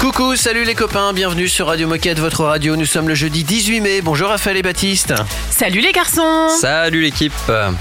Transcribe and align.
Coucou, 0.00 0.36
salut 0.36 0.62
les 0.62 0.76
copains, 0.76 1.12
bienvenue 1.12 1.48
sur 1.48 1.66
Radio 1.66 1.88
Moquette, 1.88 2.20
votre 2.20 2.44
radio. 2.44 2.76
Nous 2.76 2.86
sommes 2.86 3.08
le 3.08 3.16
jeudi 3.16 3.42
18 3.42 3.80
mai. 3.80 4.00
Bonjour 4.00 4.28
Raphaël 4.28 4.56
et 4.56 4.62
Baptiste. 4.62 5.12
Salut 5.50 5.80
les 5.80 5.90
garçons 5.90 6.48
Salut 6.60 7.00
l'équipe 7.02 7.32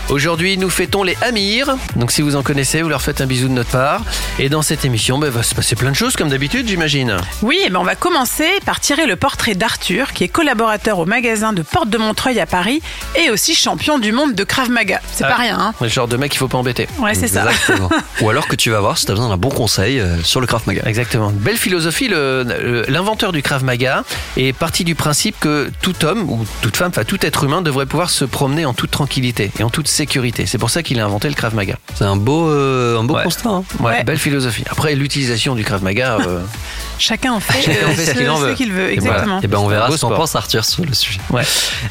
Aujourd'hui, 0.10 0.58
nous 0.58 0.72
fêtons 0.72 1.04
les 1.04 1.16
Amirs. 1.22 1.76
Donc 1.96 2.12
si 2.12 2.24
vous 2.24 2.36
en 2.36 2.42
connaissez, 2.42 2.82
vous 2.82 2.90
leur 2.90 3.04
faites 3.04 3.22
un 3.22 3.28
bisou 3.28 3.48
de 3.48 3.54
notre 3.54 3.70
part. 3.70 4.02
Et 4.40 4.50
dans 4.50 4.64
cette 4.64 4.84
émission, 4.84 5.20
bah, 5.20 5.30
va 5.30 5.44
se 5.44 5.54
passer 5.54 5.76
plein 5.76 5.92
de 5.92 5.96
choses 5.96 6.16
comme 6.16 6.30
d'habitude, 6.30 6.68
j'imagine. 6.68 7.18
Oui, 7.44 7.60
eh 7.64 7.70
ben 7.70 7.80
on 7.80 7.84
va 7.84 7.94
commencer 7.94 8.50
par 8.66 8.80
tirer 8.80 9.06
le 9.06 9.16
portrait 9.16 9.54
d'Arthur, 9.54 10.12
qui 10.14 10.24
est 10.24 10.28
collaborateur 10.28 10.98
au 10.98 11.06
magasin 11.06 11.54
de 11.54 11.62
Porte 11.62 11.90
de 11.92 12.00
Montreuil 12.00 12.40
à 12.40 12.48
Paris 12.48 12.82
et 13.16 13.30
aussi 13.30 13.54
champion 13.54 14.00
du 14.00 14.12
monde 14.12 14.34
de 14.34 14.44
Krav 14.44 14.72
Maga. 14.72 15.02
C'est 15.14 15.24
Ah. 15.24 15.28
pas 15.30 15.36
rien, 15.36 15.60
hein 15.60 15.74
Le 15.82 15.88
genre 15.88 16.08
de 16.08 16.18
mec 16.18 16.32
qu'il 16.32 16.40
faut 16.40 16.48
pas 16.48 16.58
embêter. 16.58 16.88
Ouais, 16.98 17.14
c'est 17.14 17.28
ça. 17.28 17.46
Exactement. 17.48 17.92
Ou 18.22 18.30
alors 18.32 18.48
que 18.48 18.56
tu 18.56 18.72
vas 18.72 18.80
voir 18.80 18.98
si 18.98 19.06
tu 19.06 19.12
as 19.12 19.14
besoin 19.14 19.30
d'un 19.30 19.38
bon 19.38 19.50
conseil 19.50 20.00
euh, 20.00 20.16
sur 20.24 20.42
le 20.42 20.48
Krav 20.48 20.64
Maga. 20.66 20.82
Exactement. 20.88 21.32
Belle 21.32 21.58
philosophie. 21.58 22.07
L'inventeur 22.08 23.32
du 23.32 23.42
Krav 23.42 23.64
Maga 23.64 24.04
est 24.38 24.54
parti 24.54 24.84
du 24.84 24.96
principe 24.96 25.40
que 25.40 25.70
tout 25.82 26.06
homme 26.06 26.30
ou 26.30 26.46
toute 26.62 26.78
femme, 26.78 26.90
enfin 26.90 27.04
tout 27.04 27.26
être 27.26 27.44
humain 27.44 27.62
devrait 27.62 27.86
pouvoir 27.86 28.10
se 28.10 28.26
promener 28.26 28.66
en 28.66 28.74
toute 28.74 28.92
tranquillité 28.92 29.52
et 29.60 29.64
en 29.64 29.70
toute 29.70 29.88
sécurité. 29.88 30.46
C'est 30.46 30.58
pour 30.58 30.70
ça 30.70 30.84
qu'il 30.84 31.00
a 31.00 31.06
inventé 31.06 31.28
le 31.30 31.36
Krav 31.36 31.56
Maga. 31.56 31.76
C'est 31.96 32.04
un 32.06 32.16
beau, 32.16 32.50
euh, 32.50 33.00
un 33.00 33.04
beau 33.04 33.16
Ouais. 33.16 33.24
constat. 33.24 33.50
hein. 33.50 33.64
Ouais, 33.80 33.92
Ouais. 33.98 34.04
belle 34.04 34.18
philosophie. 34.18 34.64
Après, 34.70 34.96
l'utilisation 34.96 35.56
du 35.56 35.64
Krav 35.64 35.84
Maga, 35.84 36.18
euh, 36.28 36.42
Chacun 37.00 37.34
en 37.34 37.40
fait, 37.40 37.62
Chacun 37.66 37.88
euh, 37.88 37.92
en 37.92 37.94
fait 37.94 38.06
ce 38.06 38.12
qu'il 38.14 38.30
en 38.30 38.38
veut. 38.38 38.54
qu'il 38.56 38.72
veut. 38.74 38.90
Et 38.90 38.94
Exactement. 38.94 39.40
Et 39.42 39.48
ben 39.48 39.60
on 39.60 39.68
verra 39.68 39.92
ce 39.92 40.02
qu'en 40.02 40.12
pense 40.16 40.36
Arthur 40.36 40.66
sur 40.66 40.84
le 40.84 40.94
sujet. 40.94 41.20
ouais. 41.30 41.44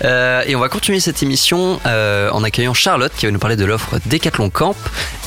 Euh, 0.05 0.43
et 0.47 0.57
on 0.57 0.61
va 0.61 0.69
continuer 0.69 0.99
cette 1.01 1.23
émission 1.23 1.81
euh, 1.87 2.29
en 2.31 2.43
accueillant 2.43 2.75
Charlotte 2.75 3.13
qui 3.17 3.27
va 3.27 3.33
nous 3.33 3.39
parler 3.39 3.57
de 3.57 3.65
l'offre 3.65 3.99
Decathlon 4.07 4.51
Camp 4.51 4.75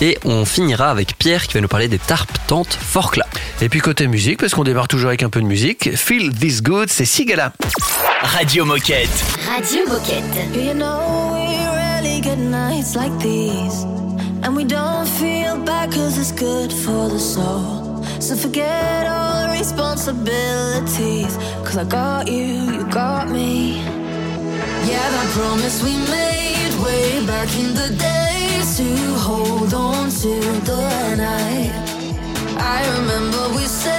et 0.01 0.17
on 0.25 0.45
finira 0.45 0.89
avec 0.89 1.17
Pierre 1.17 1.47
qui 1.47 1.53
va 1.53 1.61
nous 1.61 1.67
parler 1.67 1.87
des 1.87 1.97
tarpes 1.99 2.31
tentes 2.47 2.77
Forclaz. 2.79 3.25
Et 3.61 3.67
puis 3.69 3.79
côté 3.81 4.07
musique, 4.07 4.39
parce 4.39 4.53
qu'on 4.53 4.63
démarre 4.63 4.78
toujours 4.87 5.09
avec 5.09 5.23
un 5.23 5.29
peu 5.29 5.41
de 5.41 5.45
musique, 5.45 5.95
Feel 5.95 6.33
This 6.33 6.61
Good, 6.61 6.89
c'est 6.89 7.05
Sigala. 7.05 7.53
Radio 8.21 8.65
Moquette. 8.65 9.09
Radio 9.47 9.85
Moquette. 9.87 10.23
You 10.53 10.73
know 10.73 11.33
we 11.33 11.57
rarely 11.75 12.21
get 12.21 12.37
nights 12.37 12.95
like 12.95 13.11
these 13.19 13.83
And 14.43 14.55
we 14.55 14.63
don't 14.63 15.05
feel 15.07 15.57
bad 15.65 15.91
cause 15.91 16.17
it's 16.17 16.31
good 16.31 16.71
for 16.71 17.09
the 17.09 17.19
soul 17.19 18.03
So 18.19 18.35
forget 18.35 19.07
all 19.07 19.47
the 19.47 19.57
responsibilities 19.57 21.37
Cause 21.65 21.77
I 21.77 21.83
got 21.85 22.27
you, 22.27 22.71
you 22.71 22.83
got 22.91 23.29
me 23.29 23.81
Yeah, 24.87 25.09
that 25.09 25.27
promise 25.33 25.83
we 25.83 25.91
made 26.09 26.73
way 26.83 27.25
back 27.25 27.49
in 27.57 27.73
the 27.73 27.89
days 27.97 28.77
To 28.77 29.13
hold 29.19 29.73
on 29.73 30.09
to 30.09 30.39
the 30.65 31.15
night 31.17 31.73
I 32.57 32.85
remember 32.99 33.55
we 33.55 33.65
said 33.65 33.98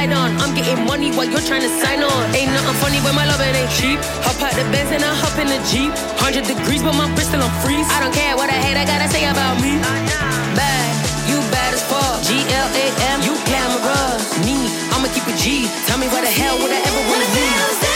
slide 0.00 0.16
on. 0.16 0.30
I'm 0.40 0.54
getting 0.54 0.84
money 0.86 1.10
while 1.12 1.28
you're 1.28 1.44
trying 1.44 1.62
to 1.62 1.72
sign 1.80 2.02
on. 2.02 2.34
Ain't 2.34 2.52
nothing 2.52 2.76
funny 2.80 2.98
when 3.04 3.14
my 3.14 3.26
love 3.26 3.40
it 3.40 3.56
ain't 3.56 3.70
cheap. 3.70 3.98
Hop 4.24 4.40
out 4.40 4.54
the 4.56 4.64
Benz 4.72 4.90
and 4.92 5.04
I 5.04 5.12
hop 5.12 5.36
in 5.38 5.48
the 5.48 5.60
Jeep. 5.68 5.92
100 6.20 6.44
degrees, 6.44 6.82
but 6.82 6.94
my 6.96 7.08
Bristol 7.14 7.42
on 7.42 7.52
freeze. 7.60 7.86
I 7.90 8.00
don't 8.00 8.14
care 8.14 8.36
what 8.36 8.48
I 8.48 8.56
hate, 8.56 8.76
I 8.76 8.84
gotta 8.84 9.08
say 9.08 9.24
about 9.28 9.60
me. 9.60 9.76
Bad, 10.56 10.92
you 11.28 11.36
bad 11.52 11.74
as 11.74 11.84
fuck. 11.84 12.22
G 12.24 12.40
L 12.48 12.68
A 12.72 12.86
M, 13.12 13.18
you 13.26 13.34
glamorous. 13.44 14.24
Me, 14.46 14.56
I'ma 14.94 15.08
keep 15.12 15.26
it 15.28 15.36
G. 15.36 15.68
Tell 15.86 15.98
me 15.98 16.08
where 16.08 16.22
the 16.22 16.32
hell 16.32 16.56
would 16.60 16.72
I 16.72 16.80
ever 16.80 17.02
wanna 17.10 17.28
be? 17.36 17.89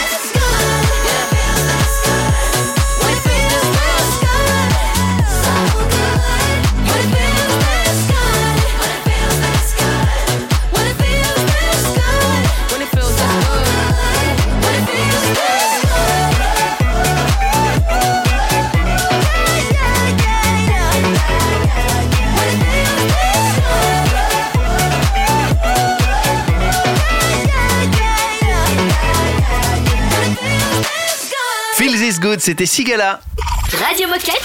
Good, 32.35 32.41
c'était 32.41 32.65
Sigala. 32.65 33.21
Radio 33.87 34.07
Moquette. 34.07 34.41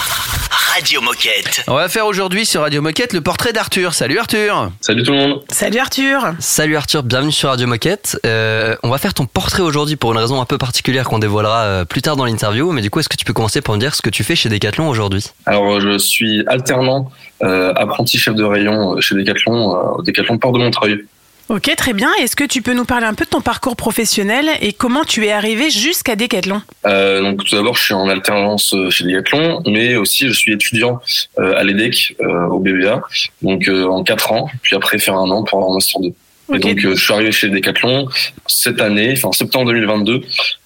Radio 0.73 1.01
Moquette. 1.01 1.65
On 1.67 1.75
va 1.75 1.89
faire 1.89 2.07
aujourd'hui 2.07 2.47
sur 2.47 2.61
Radio 2.61 2.81
Moquette 2.83 3.13
le 3.13 3.21
portrait 3.21 3.53
d'Arthur. 3.53 3.95
Salut 3.95 4.17
Arthur. 4.21 4.71
Salut 4.81 5.03
tout 5.03 5.11
le 5.11 5.19
monde. 5.19 5.43
Salut 5.49 5.79
Arthur 5.79 6.35
Salut 6.39 6.77
Arthur, 6.77 7.03
bienvenue 7.03 7.33
sur 7.33 7.49
Radio 7.49 7.67
Moquette. 7.67 8.17
Euh, 8.25 8.77
on 8.85 8.91
va 8.91 8.99
faire 8.99 9.13
ton 9.13 9.27
portrait 9.27 9.63
aujourd'hui 9.63 9.97
pour 9.97 10.13
une 10.13 10.19
raison 10.19 10.41
un 10.41 10.45
peu 10.45 10.57
particulière 10.57 11.09
qu'on 11.09 11.19
dévoilera 11.19 11.63
euh, 11.63 11.85
plus 11.85 12.01
tard 12.01 12.15
dans 12.15 12.27
l'interview. 12.27 12.71
Mais 12.71 12.83
du 12.83 12.91
coup, 12.91 13.01
est-ce 13.01 13.09
que 13.09 13.17
tu 13.17 13.25
peux 13.25 13.33
commencer 13.33 13.61
par 13.61 13.75
nous 13.75 13.81
dire 13.81 13.97
ce 13.97 14.03
que 14.03 14.11
tu 14.11 14.23
fais 14.23 14.37
chez 14.37 14.49
Decathlon 14.49 14.89
aujourd'hui? 14.89 15.27
Alors 15.47 15.81
je 15.81 15.99
suis 15.99 16.45
alternant, 16.47 17.11
euh, 17.43 17.73
apprenti 17.75 18.19
chef 18.19 18.37
de 18.37 18.45
rayon 18.45 19.01
chez 19.01 19.17
Decathlon, 19.17 19.75
euh, 19.75 19.99
au 19.99 20.03
Decathlon 20.03 20.39
Port 20.39 20.53
de 20.53 20.59
Montreuil. 20.59 21.05
Ok, 21.51 21.75
très 21.77 21.95
bien. 21.95 22.09
Est-ce 22.21 22.37
que 22.37 22.45
tu 22.45 22.63
peux 22.63 22.75
nous 22.75 22.85
parler 22.85 23.07
un 23.07 23.15
peu 23.15 23.25
de 23.25 23.31
ton 23.31 23.41
parcours 23.41 23.75
professionnel 23.75 24.49
et 24.61 24.73
comment 24.73 25.03
tu 25.03 25.27
es 25.27 25.33
arrivé 25.33 25.69
jusqu'à 25.69 26.15
Decathlon? 26.15 26.63
Euh, 26.87 27.23
donc 27.23 27.45
tout 27.45 27.57
d'abord, 27.57 27.77
je 27.77 27.83
suis 27.83 27.95
en 27.95 28.09
alternance 28.09 28.73
euh, 28.73 28.89
chez 28.89 29.03
Decathlon, 29.03 29.61
mais 29.67 29.97
aussi 29.97 30.29
je 30.29 30.33
suis 30.33 30.53
étudiant 30.53 31.01
euh, 31.41 31.59
à 31.59 31.65
l'EDEC 31.65 32.17
au 32.21 32.61
BBA, 32.61 33.03
donc 33.43 33.69
en 33.69 34.05
quatre 34.05 34.31
ans, 34.31 34.49
puis 34.63 34.77
après 34.77 35.01
faire 35.01 35.17
un 35.17 35.29
an 35.29 35.43
pour 35.43 35.59
avoir 35.59 35.73
un 35.73 35.75
master 35.75 36.01
2. 36.01 36.09
Ok. 36.51 36.57
Et 36.57 36.59
donc 36.61 36.85
euh, 36.85 36.95
je 36.95 37.03
suis 37.03 37.13
arrivé 37.13 37.33
chez 37.33 37.49
Decathlon 37.49 38.09
cette 38.47 38.81
année, 38.81 39.15
enfin 39.17 39.33
septembre 39.33 39.67
2022, 39.73 40.23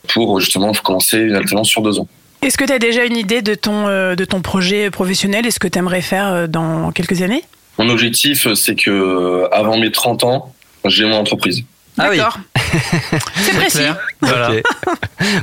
pour 0.09 0.41
justement 0.41 0.73
commencer 0.73 1.19
une 1.19 1.35
alternance 1.35 1.69
sur 1.69 1.83
deux 1.83 1.99
ans. 1.99 2.09
Est-ce 2.43 2.59
que 2.59 2.65
tu 2.65 2.73
as 2.73 2.79
déjà 2.79 3.05
une 3.05 3.17
idée 3.17 3.43
de 3.43 3.55
ton, 3.55 3.89
euh, 3.89 4.15
de 4.15 4.25
ton 4.25 4.43
projet 4.43 4.91
professionnel? 4.91 5.47
Est-ce 5.47 5.59
que 5.59 5.69
tu 5.69 5.79
aimerais 5.79 6.03
faire 6.03 6.49
dans 6.49 6.93
quelques 6.93 7.23
années? 7.23 7.43
Mon 7.79 7.89
objectif, 7.89 8.53
c'est 8.55 8.77
que 8.77 9.49
avant 9.51 9.79
mes 9.79 9.91
30 9.91 10.25
ans, 10.25 10.54
j'ai 10.87 11.05
mon 11.05 11.17
entreprise. 11.17 11.65
Ah 11.99 12.09
oui. 12.11 12.19
C'est 13.37 13.55
précis. 13.55 13.79
Clair. 13.79 13.97
Voilà. 14.21 14.51
Ok. 14.51 14.63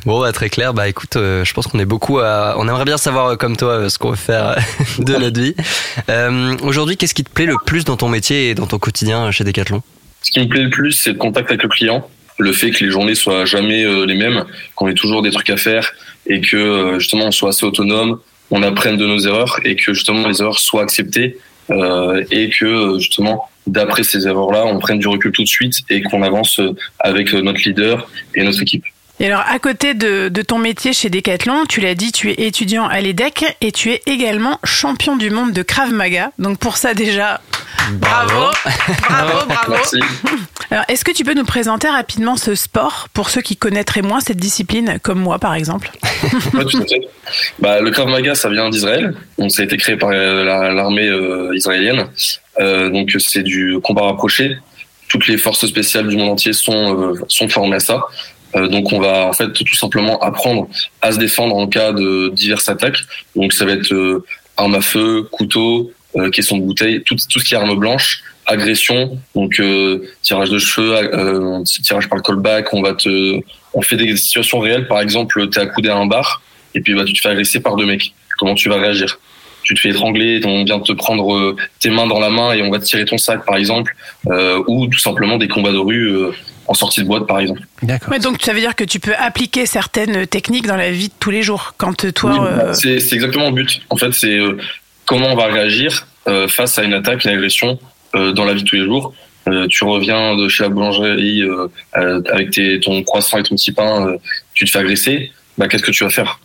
bon, 0.05 0.19
bah, 0.19 0.33
très 0.33 0.49
clair. 0.49 0.73
Bah, 0.73 0.89
écoute, 0.89 1.15
euh, 1.15 1.45
je 1.45 1.53
pense 1.53 1.67
qu'on 1.67 1.79
est 1.79 1.85
beaucoup 1.85 2.19
à. 2.19 2.55
On 2.57 2.67
aimerait 2.67 2.83
bien 2.83 2.97
savoir, 2.97 3.27
euh, 3.27 3.35
comme 3.37 3.55
toi, 3.55 3.69
euh, 3.69 3.89
ce 3.89 3.97
qu'on 3.97 4.09
veut 4.09 4.17
faire 4.17 4.57
de 4.99 5.15
notre 5.15 5.39
vie. 5.39 5.55
Euh, 6.09 6.57
Aujourd'hui, 6.63 6.97
qu'est-ce 6.97 7.13
qui 7.13 7.23
te 7.23 7.29
plaît 7.29 7.45
le 7.45 7.55
plus 7.65 7.85
dans 7.85 7.95
ton 7.95 8.09
métier 8.09 8.49
et 8.49 8.55
dans 8.55 8.67
ton 8.67 8.79
quotidien 8.79 9.31
chez 9.31 9.45
Decathlon? 9.45 9.81
Ce 10.21 10.31
qui 10.31 10.39
me 10.39 10.47
plaît 10.47 10.63
le 10.63 10.69
plus, 10.69 10.91
c'est 10.91 11.11
le 11.11 11.17
contact 11.17 11.49
avec 11.49 11.63
le 11.63 11.69
client. 11.69 12.07
Le 12.37 12.51
fait 12.53 12.71
que 12.71 12.83
les 12.83 12.91
journées 12.91 13.15
soient 13.15 13.45
jamais 13.45 13.83
euh, 13.83 14.05
les 14.05 14.15
mêmes, 14.15 14.45
qu'on 14.75 14.87
ait 14.87 14.93
toujours 14.93 15.21
des 15.21 15.31
trucs 15.31 15.49
à 15.49 15.57
faire 15.57 15.93
et 16.27 16.41
que 16.41 16.57
euh, 16.57 16.99
justement 16.99 17.25
on 17.25 17.31
soit 17.31 17.49
assez 17.49 17.65
autonome, 17.65 18.19
on 18.49 18.63
apprenne 18.63 18.97
de 18.97 19.05
nos 19.05 19.19
erreurs 19.19 19.59
et 19.63 19.75
que 19.75 19.93
justement 19.93 20.27
les 20.27 20.41
erreurs 20.41 20.59
soient 20.59 20.83
acceptées 20.83 21.37
euh, 21.69 22.23
et 22.31 22.49
que 22.49 22.65
euh, 22.65 22.99
justement 22.99 23.49
d'après 23.67 24.03
ces 24.03 24.27
erreurs-là, 24.27 24.65
on 24.65 24.79
prenne 24.79 24.99
du 24.99 25.07
recul 25.07 25.31
tout 25.31 25.43
de 25.43 25.47
suite 25.47 25.75
et 25.89 26.01
qu'on 26.01 26.23
avance 26.23 26.59
euh, 26.59 26.71
avec 26.99 27.33
euh, 27.33 27.41
notre 27.41 27.61
leader 27.65 28.09
et 28.35 28.43
notre 28.43 28.61
équipe. 28.61 28.83
Et 29.19 29.27
alors, 29.27 29.43
à 29.47 29.59
côté 29.59 29.93
de, 29.93 30.29
de 30.29 30.41
ton 30.41 30.57
métier 30.57 30.93
chez 30.93 31.11
Decathlon, 31.11 31.65
tu 31.69 31.79
l'as 31.79 31.93
dit, 31.93 32.11
tu 32.11 32.31
es 32.31 32.47
étudiant 32.47 32.87
à 32.87 33.01
l'EDEC 33.01 33.55
et 33.61 33.71
tu 33.71 33.91
es 33.91 34.01
également 34.07 34.57
champion 34.63 35.15
du 35.15 35.29
monde 35.29 35.51
de 35.53 35.61
Krav 35.61 35.91
Maga. 35.93 36.31
Donc 36.39 36.57
pour 36.57 36.75
ça 36.77 36.95
déjà, 36.95 37.39
bravo, 37.93 38.49
bravo, 39.07 39.45
bravo. 39.47 39.69
Merci. 39.73 39.99
Alors, 40.71 40.85
est-ce 40.87 41.05
que 41.05 41.11
tu 41.11 41.23
peux 41.23 41.35
nous 41.35 41.43
présenter 41.45 41.87
rapidement 41.87 42.35
ce 42.35 42.55
sport 42.55 43.09
pour 43.13 43.29
ceux 43.29 43.41
qui 43.41 43.57
connaîtraient 43.57 44.01
moins 44.01 44.21
cette 44.21 44.37
discipline, 44.37 44.97
comme 45.03 45.19
moi 45.19 45.37
par 45.37 45.53
exemple? 45.53 45.91
Ouais, 46.53 46.65
tout 46.65 46.77
à 46.81 46.85
fait. 46.87 47.01
Bah, 47.59 47.79
le 47.81 47.91
Krav 47.91 48.07
Maga, 48.07 48.33
ça 48.35 48.49
vient 48.49 48.69
d'Israël. 48.69 49.13
Donc, 49.37 49.51
ça 49.51 49.61
a 49.63 49.65
été 49.65 49.75
créé 49.77 49.97
par 49.97 50.09
euh, 50.11 50.43
la- 50.43 50.71
l'armée 50.71 51.09
israélienne. 51.55 52.05
Euh, 52.61 52.89
donc, 52.89 53.15
c'est 53.19 53.43
du 53.43 53.79
combat 53.83 54.03
rapproché. 54.03 54.57
Toutes 55.09 55.27
les 55.27 55.37
forces 55.37 55.65
spéciales 55.65 56.07
du 56.07 56.15
monde 56.15 56.29
entier 56.29 56.53
sont 56.53 56.97
euh, 56.97 57.13
sont 57.27 57.49
formées 57.49 57.77
à 57.77 57.79
ça. 57.79 58.03
Euh, 58.55 58.67
donc, 58.67 58.93
on 58.93 58.99
va 58.99 59.27
en 59.27 59.33
fait 59.33 59.51
tout 59.51 59.75
simplement 59.75 60.19
apprendre 60.19 60.67
à 61.01 61.11
se 61.11 61.17
défendre 61.17 61.55
en 61.55 61.67
cas 61.67 61.91
de 61.91 62.29
diverses 62.29 62.69
attaques. 62.69 62.99
Donc, 63.35 63.53
ça 63.53 63.65
va 63.65 63.73
être 63.73 64.23
arme 64.57 64.75
à 64.75 64.81
feu, 64.81 65.23
couteau, 65.31 65.91
caisson 66.33 66.57
de 66.57 66.63
bouteille, 66.63 67.01
tout, 67.03 67.15
tout 67.15 67.39
ce 67.39 67.45
qui 67.45 67.53
est 67.53 67.57
arme 67.57 67.75
blanche, 67.75 68.21
agression, 68.45 69.17
donc 69.33 69.61
tirage 70.21 70.49
de 70.49 70.59
cheveux, 70.59 71.63
tirage 71.63 72.09
par 72.09 72.17
le 72.17 72.21
callback. 72.21 72.73
On 72.73 72.81
va 72.81 72.93
te, 72.93 73.39
on 73.73 73.81
fait 73.81 73.95
des 73.95 74.15
situations 74.17 74.59
réelles. 74.59 74.87
Par 74.87 74.99
exemple, 74.99 75.49
t'es 75.49 75.61
accoudé 75.61 75.89
à 75.89 75.95
un 75.95 76.05
bar 76.05 76.41
et 76.75 76.81
puis 76.81 76.93
bah, 76.93 77.05
tu 77.05 77.13
te 77.13 77.21
fais 77.21 77.29
agresser 77.29 77.61
par 77.61 77.75
deux 77.75 77.85
mecs. 77.85 78.13
Comment 78.37 78.55
tu 78.55 78.69
vas 78.69 78.77
réagir? 78.77 79.19
Tu 79.71 79.75
te 79.75 79.79
fais 79.79 79.89
étrangler, 79.91 80.41
on 80.43 80.65
vient 80.65 80.81
te 80.81 80.91
prendre 80.91 81.33
euh, 81.33 81.55
tes 81.79 81.91
mains 81.91 82.05
dans 82.05 82.19
la 82.19 82.29
main 82.29 82.51
et 82.51 82.61
on 82.61 82.69
va 82.69 82.77
te 82.79 82.83
tirer 82.83 83.05
ton 83.05 83.17
sac, 83.17 83.45
par 83.45 83.55
exemple, 83.55 83.95
euh, 84.27 84.61
ou 84.67 84.87
tout 84.87 84.99
simplement 84.99 85.37
des 85.37 85.47
combats 85.47 85.71
de 85.71 85.77
rue 85.77 86.09
euh, 86.09 86.31
en 86.67 86.73
sortie 86.73 87.01
de 87.01 87.07
boîte, 87.07 87.25
par 87.25 87.39
exemple. 87.39 87.61
D'accord. 87.81 88.11
Ouais, 88.11 88.19
Donc 88.19 88.41
ça 88.41 88.51
veut 88.51 88.59
dire 88.59 88.75
que 88.75 88.83
tu 88.83 88.99
peux 88.99 89.15
appliquer 89.17 89.65
certaines 89.65 90.27
techniques 90.27 90.67
dans 90.67 90.75
la 90.75 90.91
vie 90.91 91.07
de 91.07 91.13
tous 91.17 91.29
les 91.29 91.41
jours. 91.41 91.73
Quand 91.77 91.93
toi, 92.13 92.31
Oui, 92.33 92.39
bah, 92.39 92.63
euh, 92.65 92.73
c'est 92.73 92.99
c'est 92.99 93.15
exactement 93.15 93.45
le 93.45 93.53
but. 93.55 93.81
En 93.89 93.95
fait, 93.95 94.11
c'est 94.11 94.37
euh, 94.37 94.57
comment 95.05 95.27
on 95.27 95.37
va 95.37 95.45
réagir 95.45 96.05
euh, 96.27 96.49
face 96.49 96.77
à 96.77 96.83
une 96.83 96.93
attaque, 96.93 97.23
une 97.23 97.31
agression 97.31 97.79
euh, 98.15 98.33
dans 98.33 98.43
la 98.43 98.53
vie 98.53 98.63
de 98.63 98.67
tous 98.67 98.75
les 98.75 98.83
jours. 98.83 99.13
Euh, 99.47 99.67
tu 99.69 99.85
reviens 99.85 100.35
de 100.35 100.49
chez 100.49 100.63
la 100.63 100.69
boulangerie 100.69 101.43
euh, 101.43 101.67
euh, 101.95 102.21
avec 102.29 102.51
tes, 102.51 102.81
ton 102.81 103.01
croissant 103.03 103.37
et 103.37 103.43
ton 103.43 103.55
petit 103.55 103.71
pain, 103.71 104.05
euh, 104.05 104.17
tu 104.53 104.65
te 104.65 104.69
fais 104.69 104.79
agresser. 104.79 105.31
Bah, 105.57 105.69
qu'est-ce 105.69 105.83
que 105.83 105.91
tu 105.91 106.03
vas 106.03 106.09
faire. 106.09 106.41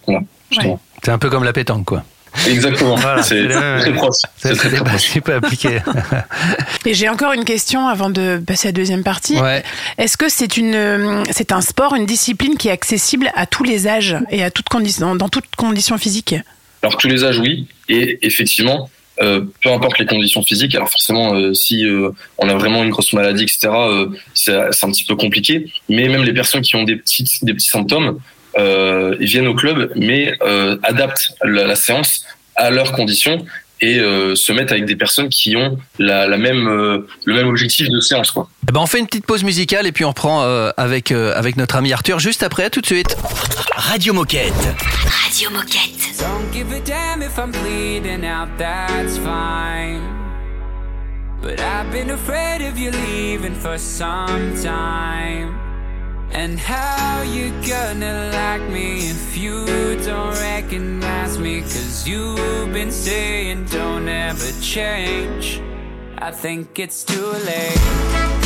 C'est 1.02 1.10
un 1.10 1.18
peu 1.18 1.28
comme 1.28 1.42
la 1.42 1.52
pétanque, 1.52 1.86
quoi. 1.86 2.04
Exactement. 2.48 2.96
Voilà, 2.96 3.22
c'est 3.22 3.48
très 3.48 3.92
proche. 3.92 4.16
C'est 4.36 5.20
peux 5.20 5.34
appliquer. 5.34 5.80
et 6.86 6.94
j'ai 6.94 7.08
encore 7.08 7.32
une 7.32 7.44
question 7.44 7.88
avant 7.88 8.10
de 8.10 8.40
passer 8.46 8.68
à 8.68 8.70
la 8.70 8.72
deuxième 8.72 9.02
partie. 9.02 9.38
Ouais. 9.38 9.62
Est-ce 9.98 10.16
que 10.16 10.28
c'est 10.28 10.56
une, 10.56 10.74
euh, 10.74 11.24
c'est 11.30 11.52
un 11.52 11.60
sport, 11.60 11.94
une 11.94 12.06
discipline 12.06 12.56
qui 12.56 12.68
est 12.68 12.72
accessible 12.72 13.30
à 13.34 13.46
tous 13.46 13.64
les 13.64 13.88
âges 13.88 14.16
et 14.30 14.42
à 14.42 14.50
toutes 14.50 14.68
conditions, 14.68 15.16
dans 15.16 15.28
toutes 15.28 15.56
conditions 15.56 15.98
physiques? 15.98 16.34
Alors 16.82 16.96
tous 16.96 17.08
les 17.08 17.24
âges, 17.24 17.38
oui. 17.38 17.66
Et 17.88 18.18
effectivement, 18.26 18.90
euh, 19.20 19.42
peu 19.62 19.72
importe 19.72 19.98
les 19.98 20.06
conditions 20.06 20.42
physiques. 20.42 20.74
Alors 20.74 20.90
forcément, 20.90 21.34
euh, 21.34 21.54
si 21.54 21.84
euh, 21.84 22.10
on 22.38 22.48
a 22.48 22.54
vraiment 22.54 22.84
une 22.84 22.90
grosse 22.90 23.12
maladie, 23.12 23.44
etc., 23.44 23.68
euh, 23.72 24.08
c'est 24.34 24.54
un 24.54 24.90
petit 24.90 25.04
peu 25.04 25.16
compliqué. 25.16 25.72
Mais 25.88 26.08
même 26.08 26.22
les 26.22 26.34
personnes 26.34 26.62
qui 26.62 26.76
ont 26.76 26.84
des 26.84 26.96
petits 26.96 27.24
des 27.42 27.54
petits 27.54 27.68
symptômes, 27.68 28.18
ils 28.58 29.26
viennent 29.26 29.48
au 29.48 29.54
club, 29.54 29.92
mais 29.96 30.34
euh, 30.42 30.76
adaptent 30.82 31.32
la, 31.42 31.66
la 31.66 31.76
séance 31.76 32.24
à 32.56 32.70
leurs 32.70 32.92
conditions 32.92 33.44
et 33.80 33.98
euh, 34.00 34.34
se 34.34 34.52
mettent 34.52 34.72
avec 34.72 34.86
des 34.86 34.96
personnes 34.96 35.28
qui 35.28 35.54
ont 35.56 35.78
la, 35.98 36.26
la 36.26 36.38
même 36.38 36.66
euh, 36.66 37.06
le 37.26 37.34
même 37.34 37.46
objectif 37.48 37.88
de 37.90 38.00
séance, 38.00 38.30
quoi. 38.30 38.48
Eh 38.68 38.72
ben, 38.72 38.80
on 38.80 38.86
fait 38.86 38.98
une 38.98 39.06
petite 39.06 39.26
pause 39.26 39.44
musicale 39.44 39.86
et 39.86 39.92
puis 39.92 40.04
on 40.04 40.08
reprend 40.08 40.42
euh, 40.42 40.70
avec, 40.76 41.12
euh, 41.12 41.34
avec 41.36 41.56
notre 41.56 41.76
ami 41.76 41.92
Arthur 41.92 42.18
juste 42.18 42.42
après. 42.42 42.64
À 42.64 42.70
tout 42.70 42.80
de 42.80 42.86
suite. 42.86 43.16
Radio 43.76 44.14
Moquette. 44.14 44.54
Radio 45.24 45.50
Moquette. 45.50 46.16
Don't 46.18 46.50
give 46.52 46.72
a 46.72 46.80
damn 46.80 47.20
if 47.22 47.36
I'm 47.38 47.52
bleeding 47.52 48.24
out, 48.24 48.48
that's 48.56 49.18
fine. 49.18 50.00
But 51.42 51.60
I've 51.60 51.92
been 51.92 52.10
afraid 52.10 52.62
of 52.62 52.78
you 52.78 52.90
leaving 52.90 53.54
for 53.54 53.76
some 53.78 54.54
time. 54.62 55.65
And 56.32 56.58
how 56.58 57.22
you 57.22 57.50
gonna 57.66 58.30
like 58.32 58.68
me 58.70 59.08
if 59.10 59.36
you 59.36 59.64
don't 60.04 60.34
recognize 60.34 61.38
me? 61.38 61.62
Cause 61.62 62.06
you've 62.06 62.72
been 62.72 62.92
saying 62.92 63.66
don't 63.66 64.08
ever 64.08 64.52
change. 64.60 65.60
I 66.18 66.30
think 66.30 66.78
it's 66.78 67.04
too 67.04 67.26
late. 67.26 68.45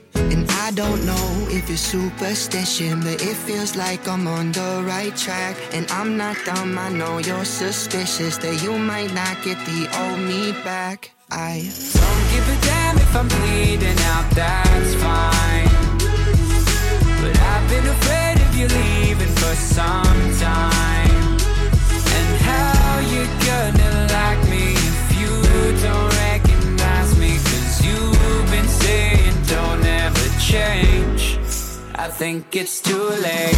And 0.31 0.49
I 0.49 0.71
don't 0.71 1.05
know 1.05 1.47
if 1.49 1.69
it's 1.69 1.81
superstition, 1.81 3.01
but 3.01 3.21
it 3.21 3.35
feels 3.35 3.75
like 3.75 4.07
I'm 4.07 4.27
on 4.27 4.53
the 4.53 4.81
right 4.85 5.15
track. 5.15 5.57
And 5.73 5.85
I'm 5.91 6.15
not 6.15 6.37
dumb, 6.45 6.77
I 6.77 6.89
know 6.89 7.17
you're 7.17 7.43
suspicious 7.43 8.37
that 8.37 8.63
you 8.63 8.77
might 8.77 9.13
not 9.13 9.43
get 9.43 9.57
the 9.65 9.81
old 10.01 10.19
me 10.19 10.53
back. 10.63 11.11
I 11.29 11.69
Don't 11.93 12.25
give 12.31 12.47
a 12.47 12.57
damn 12.65 12.97
if 12.97 13.15
I'm 13.15 13.27
bleeding 13.27 13.99
out, 14.13 14.29
that's 14.31 14.93
fine. 15.03 15.69
But 17.21 17.37
I've 17.51 17.69
been 17.69 17.87
afraid 17.87 18.37
of 18.45 18.55
you 18.55 18.67
leaving 18.67 19.33
for 19.35 19.55
some 19.55 20.21
time. 20.39 21.10
Think 32.21 32.55
it's 32.55 32.79
too 32.79 32.93
late. 32.93 33.57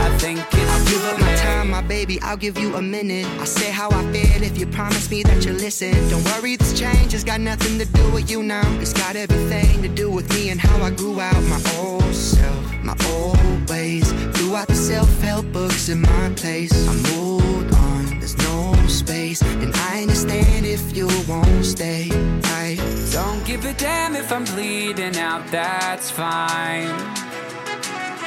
I 0.00 0.16
think 0.18 0.40
it's 0.50 0.84
too 0.84 0.94
give 0.94 1.04
up 1.04 1.20
my 1.20 1.26
late. 1.26 1.38
time, 1.40 1.68
my 1.68 1.82
baby. 1.82 2.18
I'll 2.22 2.38
give 2.38 2.56
you 2.56 2.74
a 2.76 2.80
minute. 2.80 3.26
I'll 3.38 3.44
say 3.44 3.70
how 3.70 3.90
I 3.90 4.02
feel 4.12 4.42
if 4.42 4.56
you 4.56 4.66
promise 4.66 5.10
me 5.10 5.22
that 5.24 5.44
you'll 5.44 5.56
listen. 5.56 5.92
Don't 6.08 6.24
worry, 6.24 6.56
this 6.56 6.72
change 6.72 7.12
has 7.12 7.22
got 7.22 7.38
nothing 7.42 7.78
to 7.78 7.84
do 7.84 8.10
with 8.12 8.30
you 8.30 8.42
now. 8.42 8.66
It's 8.80 8.94
got 8.94 9.14
everything 9.14 9.82
to 9.82 9.88
do 9.88 10.10
with 10.10 10.26
me 10.30 10.48
and 10.48 10.58
how 10.58 10.82
I 10.82 10.88
grew 10.88 11.20
out 11.20 11.42
my 11.42 11.60
old 11.76 12.14
self, 12.14 12.82
my 12.82 12.96
old 13.10 13.68
ways. 13.68 14.10
Throughout 14.38 14.68
the 14.68 14.74
self-help 14.74 15.52
books 15.52 15.90
in 15.90 16.00
my 16.00 16.32
place, 16.34 16.72
I 16.88 16.94
moved 17.10 17.33
you 20.94 21.08
won't 21.28 21.64
stay. 21.64 22.08
I 22.44 22.76
Don't 23.12 23.44
give 23.44 23.64
a 23.64 23.72
damn 23.74 24.14
if 24.14 24.32
I'm 24.32 24.44
bleeding 24.44 25.16
out, 25.16 25.46
that's 25.50 26.10
fine. 26.10 26.94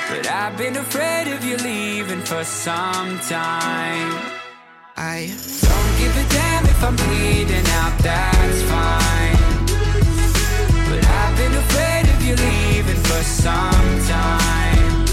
But 0.10 0.28
I've 0.28 0.58
been 0.58 0.76
afraid 0.76 1.28
of 1.34 1.44
you 1.44 1.58
leaving 1.58 2.22
for 2.22 2.44
some 2.44 3.20
time. 3.20 4.12
I 4.98 5.32
Don't 5.68 5.94
give 6.00 6.14
a 6.24 6.26
damn 6.30 6.66
if 6.66 6.84
I'm 6.84 6.96
bleeding 6.96 7.68
out, 7.82 7.98
that's 8.00 8.62
fine. 8.74 9.38
But 10.90 11.02
I've 11.20 11.38
been 11.38 11.56
afraid 11.66 12.06
of 12.14 12.20
you 12.28 12.36
leaving 12.36 13.02
for 13.10 13.24
some 13.24 13.90
time. 14.18 15.06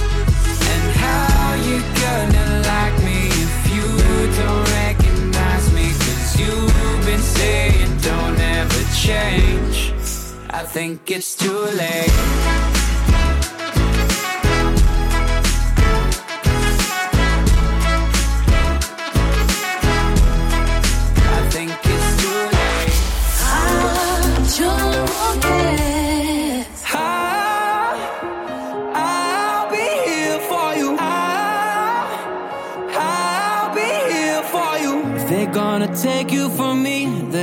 And 0.72 0.84
how 1.04 1.54
you 1.68 1.76
gonna 2.02 2.46
like 2.72 2.96
me 3.04 3.20
if 3.46 3.74
you 3.74 3.86
don't 4.42 4.63
You've 6.36 7.06
been 7.06 7.20
saying 7.20 7.98
don't 7.98 8.38
ever 8.38 8.84
change. 8.94 9.92
I 10.50 10.64
think 10.64 11.10
it's 11.10 11.36
too 11.36 11.52
late. 11.52 12.73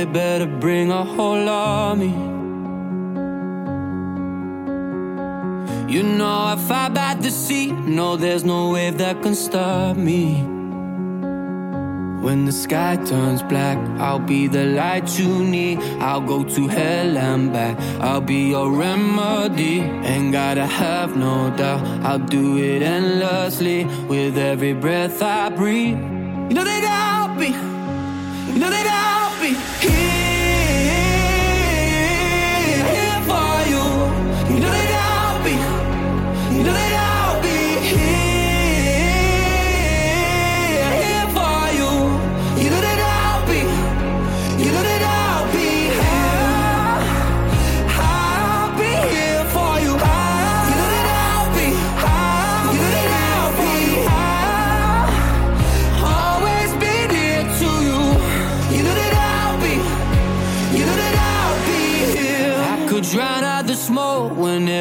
They 0.04 0.12
better 0.12 0.46
bring 0.46 0.90
a 0.90 1.04
whole 1.04 1.48
army. 1.48 2.14
You 5.92 6.02
know 6.02 6.54
if 6.54 6.70
I 6.70 6.88
by 6.88 7.14
the 7.14 7.30
sea. 7.30 7.70
No, 7.70 8.16
there's 8.16 8.44
no 8.44 8.70
wave 8.70 8.98
that 8.98 9.22
can 9.22 9.36
stop 9.36 9.96
me. 9.96 10.42
When 12.24 12.46
the 12.46 12.52
sky 12.52 12.96
turns 12.96 13.42
black, 13.44 13.78
I'll 14.00 14.18
be 14.34 14.48
the 14.48 14.64
light 14.64 15.18
you 15.20 15.44
need. 15.44 15.78
I'll 16.00 16.20
go 16.20 16.42
to 16.42 16.66
hell 16.66 17.16
and 17.16 17.52
back. 17.52 17.78
I'll 18.00 18.20
be 18.20 18.50
your 18.50 18.72
remedy. 18.72 19.80
Ain't 20.10 20.32
gotta 20.32 20.66
have 20.66 21.16
no 21.16 21.54
doubt. 21.56 21.82
I'll 22.04 22.26
do 22.38 22.58
it 22.58 22.82
endlessly 22.82 23.84
with 24.08 24.36
every 24.36 24.72
breath 24.72 25.22
I 25.22 25.50
breathe. 25.50 25.98
You 26.48 26.54
know 26.56 26.64
that 26.64 26.84
I'll 27.04 27.38
be, 27.38 27.50
you 28.52 28.58
know 28.58 28.70
that 28.70 28.86
I'll 28.86 29.11
be 29.42 29.54
here, 29.54 30.01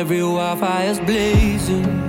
every 0.01 0.23
wildfire's 0.23 0.99
blazing. 0.99 2.00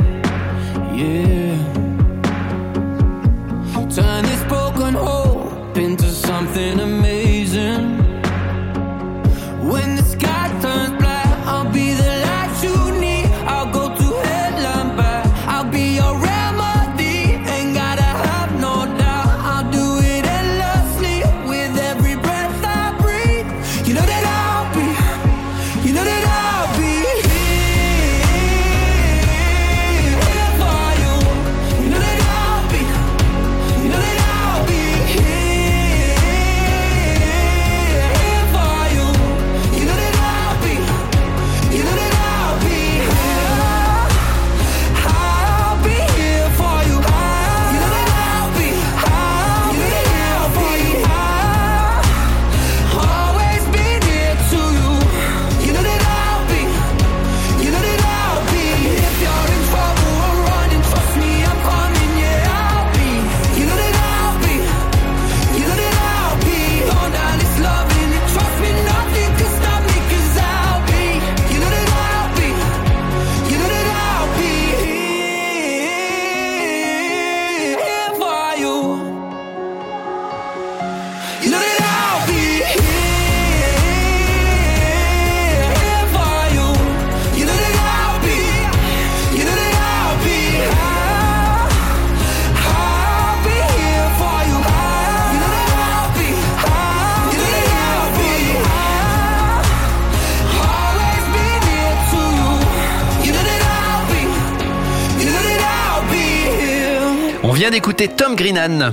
D'écouter 107.73 108.09
Tom 108.09 108.37
Greenan. 108.37 108.93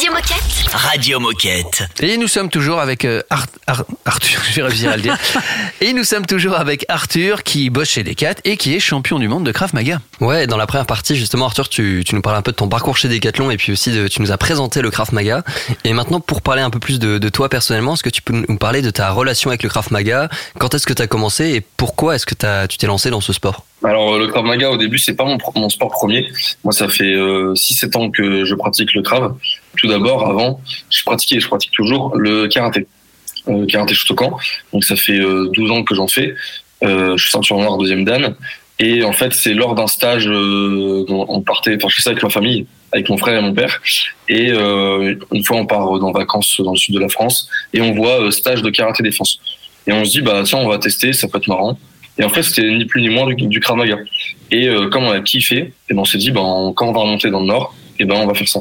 Radio 0.00 0.12
Moquette. 0.14 0.72
Radio 0.72 1.20
Moquette. 1.20 1.82
Et 2.00 2.16
nous 2.16 2.26
sommes 2.26 2.48
toujours 2.48 2.80
avec 2.80 3.04
euh, 3.04 3.20
Ar- 3.28 3.44
Ar- 3.66 3.84
Arthur, 4.06 4.40
je 4.48 4.54
vais 4.54 4.62
réussir 4.62 4.90
à 4.90 4.96
le 4.96 5.02
dire. 5.02 5.18
Et 5.82 5.92
nous 5.92 6.04
sommes 6.04 6.24
toujours 6.24 6.54
avec 6.54 6.86
Arthur 6.88 7.42
qui 7.42 7.68
bosse 7.68 7.90
chez 7.90 8.02
Decat 8.02 8.36
et 8.44 8.56
qui 8.56 8.74
est 8.74 8.80
champion 8.80 9.18
du 9.18 9.28
monde 9.28 9.44
de 9.44 9.52
Krav 9.52 9.74
Maga. 9.74 10.00
Ouais, 10.20 10.46
dans 10.46 10.56
la 10.56 10.66
première 10.66 10.86
partie, 10.86 11.16
justement, 11.16 11.44
Arthur, 11.44 11.68
tu, 11.68 12.02
tu 12.06 12.14
nous 12.14 12.22
parles 12.22 12.36
un 12.36 12.40
peu 12.42 12.52
de 12.52 12.56
ton 12.56 12.66
parcours 12.68 12.96
chez 12.96 13.08
Decathlon 13.08 13.50
et 13.50 13.58
puis 13.58 13.72
aussi 13.72 13.90
de, 13.92 14.08
tu 14.08 14.22
nous 14.22 14.32
as 14.32 14.38
présenté 14.38 14.80
le 14.80 14.90
Krav 14.90 15.12
Maga. 15.12 15.44
Et 15.84 15.92
maintenant, 15.92 16.20
pour 16.20 16.40
parler 16.40 16.62
un 16.62 16.70
peu 16.70 16.78
plus 16.78 16.98
de, 16.98 17.18
de 17.18 17.28
toi 17.28 17.50
personnellement, 17.50 17.92
est-ce 17.92 18.02
que 18.02 18.08
tu 18.08 18.22
peux 18.22 18.32
nous 18.48 18.56
parler 18.56 18.80
de 18.80 18.90
ta 18.90 19.10
relation 19.10 19.50
avec 19.50 19.62
le 19.62 19.68
Krav 19.68 19.88
Maga? 19.92 20.30
Quand 20.58 20.72
est-ce 20.74 20.86
que 20.86 20.94
tu 20.94 21.02
as 21.02 21.08
commencé 21.08 21.50
et 21.50 21.60
pourquoi 21.60 22.14
est-ce 22.14 22.24
que 22.24 22.34
tu 22.66 22.78
t'es 22.78 22.86
lancé 22.86 23.10
dans 23.10 23.20
ce 23.20 23.34
sport? 23.34 23.66
Alors 23.84 24.18
le 24.18 24.26
Krav 24.28 24.44
Maga 24.44 24.70
au 24.70 24.76
début 24.76 24.98
c'est 24.98 25.14
pas 25.14 25.24
mon 25.56 25.68
sport 25.70 25.88
premier. 25.90 26.26
Moi 26.64 26.72
ça 26.72 26.86
fait 26.88 27.14
euh, 27.14 27.54
6-7 27.54 27.96
ans 27.98 28.10
que 28.10 28.44
je 28.44 28.54
pratique 28.54 28.92
le 28.92 29.00
Krav. 29.02 29.34
Tout 29.76 29.86
d'abord 29.86 30.26
avant 30.26 30.60
je 30.90 31.04
pratiquais 31.04 31.36
et 31.36 31.40
je 31.40 31.48
pratique 31.48 31.72
toujours 31.72 32.16
le 32.16 32.48
karaté. 32.48 32.86
Euh, 33.48 33.66
karaté 33.66 33.94
Shotokan. 33.94 34.36
Donc 34.72 34.84
ça 34.84 34.96
fait 34.96 35.18
euh, 35.18 35.50
12 35.52 35.70
ans 35.70 35.82
que 35.82 35.94
j'en 35.94 36.08
fais. 36.08 36.34
Euh, 36.82 37.16
je 37.16 37.22
suis 37.22 37.32
ceinture 37.32 37.58
noire 37.58 37.76
deuxième 37.78 38.04
dan. 38.04 38.36
Et 38.78 39.04
en 39.04 39.12
fait 39.12 39.32
c'est 39.32 39.54
lors 39.54 39.74
d'un 39.74 39.86
stage 39.86 40.26
euh, 40.26 41.04
on 41.08 41.40
partait, 41.42 41.76
enfin 41.76 41.88
je 41.88 41.96
fais 41.96 42.02
ça 42.02 42.10
avec 42.10 42.22
ma 42.22 42.30
famille, 42.30 42.66
avec 42.92 43.08
mon 43.10 43.18
frère 43.18 43.38
et 43.38 43.42
mon 43.42 43.54
père. 43.54 43.80
Et 44.28 44.50
euh, 44.50 45.14
une 45.32 45.44
fois 45.44 45.58
on 45.58 45.66
part 45.66 45.90
en 45.90 46.12
vacances 46.12 46.60
dans 46.60 46.72
le 46.72 46.78
sud 46.78 46.94
de 46.94 47.00
la 47.00 47.08
France 47.08 47.48
et 47.74 47.80
on 47.80 47.92
voit 47.92 48.22
euh, 48.22 48.30
stage 48.30 48.62
de 48.62 48.70
karaté 48.70 49.02
défense. 49.02 49.38
Et 49.86 49.92
on 49.92 50.04
se 50.04 50.10
dit 50.10 50.22
bah 50.22 50.42
tiens 50.44 50.58
on 50.58 50.68
va 50.68 50.78
tester, 50.78 51.12
ça 51.12 51.28
peut 51.28 51.38
être 51.38 51.48
marrant. 51.48 51.78
Et 52.20 52.24
en 52.24 52.28
fait, 52.28 52.42
c'était 52.42 52.70
ni 52.70 52.84
plus 52.84 53.00
ni 53.00 53.08
moins 53.08 53.26
du, 53.26 53.34
du 53.34 53.60
Krav 53.60 53.78
Maga. 53.78 53.96
Et 54.50 54.68
euh, 54.68 54.90
comme 54.90 55.04
on 55.04 55.10
a 55.10 55.20
kiffé, 55.20 55.72
et 55.88 55.94
ben 55.94 56.00
on 56.00 56.04
s'est 56.04 56.18
dit, 56.18 56.30
ben, 56.30 56.72
quand 56.76 56.88
on 56.88 56.92
va 56.92 57.00
remonter 57.00 57.30
dans 57.30 57.40
le 57.40 57.46
Nord, 57.46 57.74
et 57.98 58.04
ben 58.04 58.16
on 58.16 58.26
va 58.26 58.34
faire 58.34 58.46
ça. 58.46 58.60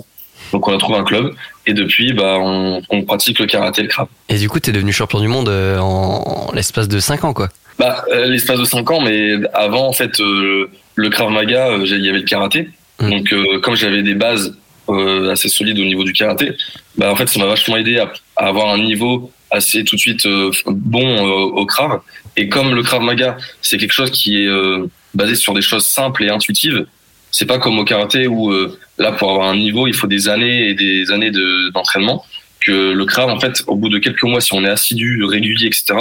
Donc 0.51 0.67
on 0.67 0.73
a 0.73 0.77
trouvé 0.77 0.97
un 0.97 1.03
club 1.03 1.33
Et 1.65 1.73
depuis, 1.73 2.13
bah, 2.13 2.37
on, 2.39 2.81
on 2.89 3.03
pratique 3.03 3.39
le 3.39 3.45
karaté 3.45 3.81
et 3.81 3.83
le 3.83 3.89
krav. 3.89 4.07
Et 4.29 4.37
du 4.37 4.49
coup, 4.49 4.59
t'es 4.59 4.71
devenu 4.71 4.91
champion 4.91 5.19
du 5.19 5.27
monde 5.27 5.49
euh, 5.49 5.77
en, 5.77 6.47
en 6.49 6.51
l'espace 6.53 6.87
de 6.87 6.99
5 6.99 7.23
ans, 7.23 7.33
quoi. 7.33 7.49
Bah, 7.79 8.03
euh, 8.11 8.25
l'espace 8.25 8.59
de 8.59 8.65
5 8.65 8.91
ans, 8.91 9.01
mais 9.01 9.35
avant, 9.53 9.87
en 9.87 9.93
fait, 9.93 10.19
euh, 10.19 10.69
le 10.95 11.09
Krav 11.09 11.31
Maga, 11.31 11.69
euh, 11.69 11.85
il 11.85 12.03
y 12.03 12.09
avait 12.09 12.19
le 12.19 12.25
karaté. 12.25 12.69
Mm. 12.99 13.09
Donc, 13.09 13.33
euh, 13.33 13.59
comme 13.61 13.75
j'avais 13.75 14.03
des 14.03 14.15
bases 14.15 14.55
assez 15.31 15.49
solides 15.49 15.79
au 15.79 15.85
niveau 15.85 16.03
du 16.03 16.13
karaté, 16.13 16.57
bah, 16.97 17.11
en 17.11 17.15
fait, 17.15 17.29
ça 17.29 17.39
m'a 17.39 17.45
vachement 17.45 17.77
aidé 17.77 17.99
à, 17.99 18.11
à 18.35 18.47
avoir 18.47 18.69
un 18.69 18.79
niveau 18.79 19.31
assez 19.51 19.83
tout 19.83 19.95
de 19.95 19.99
suite 19.99 20.27
bon 20.65 21.21
au 21.21 21.65
Krav. 21.67 22.01
Et 22.35 22.49
comme 22.49 22.73
le 22.73 22.81
Krav 22.81 23.01
Maga, 23.01 23.37
c'est 23.61 23.77
quelque 23.77 23.93
chose 23.93 24.09
qui 24.09 24.43
est 24.43 24.49
basé 25.13 25.35
sur 25.35 25.53
des 25.53 25.61
choses 25.61 25.85
simples 25.85 26.23
et 26.23 26.29
intuitives, 26.29 26.87
c'est 27.31 27.45
pas 27.45 27.57
comme 27.59 27.77
au 27.79 27.83
karaté 27.85 28.27
où 28.27 28.51
euh, 28.51 28.77
là, 28.97 29.11
pour 29.11 29.29
avoir 29.31 29.47
un 29.49 29.55
niveau, 29.57 29.87
il 29.87 29.93
faut 29.93 30.07
des 30.07 30.27
années 30.29 30.69
et 30.69 30.73
des 30.73 31.11
années 31.11 31.31
de- 31.31 31.69
d'entraînement. 31.71 32.23
que 32.65 32.91
le 32.91 33.05
Krav, 33.05 33.29
en 33.29 33.39
fait, 33.39 33.63
au 33.67 33.75
bout 33.75 33.89
de 33.89 33.99
quelques 33.99 34.23
mois, 34.23 34.41
si 34.41 34.53
on 34.53 34.63
est 34.65 34.69
assidu, 34.69 35.23
régulier, 35.23 35.67
etc., 35.67 35.93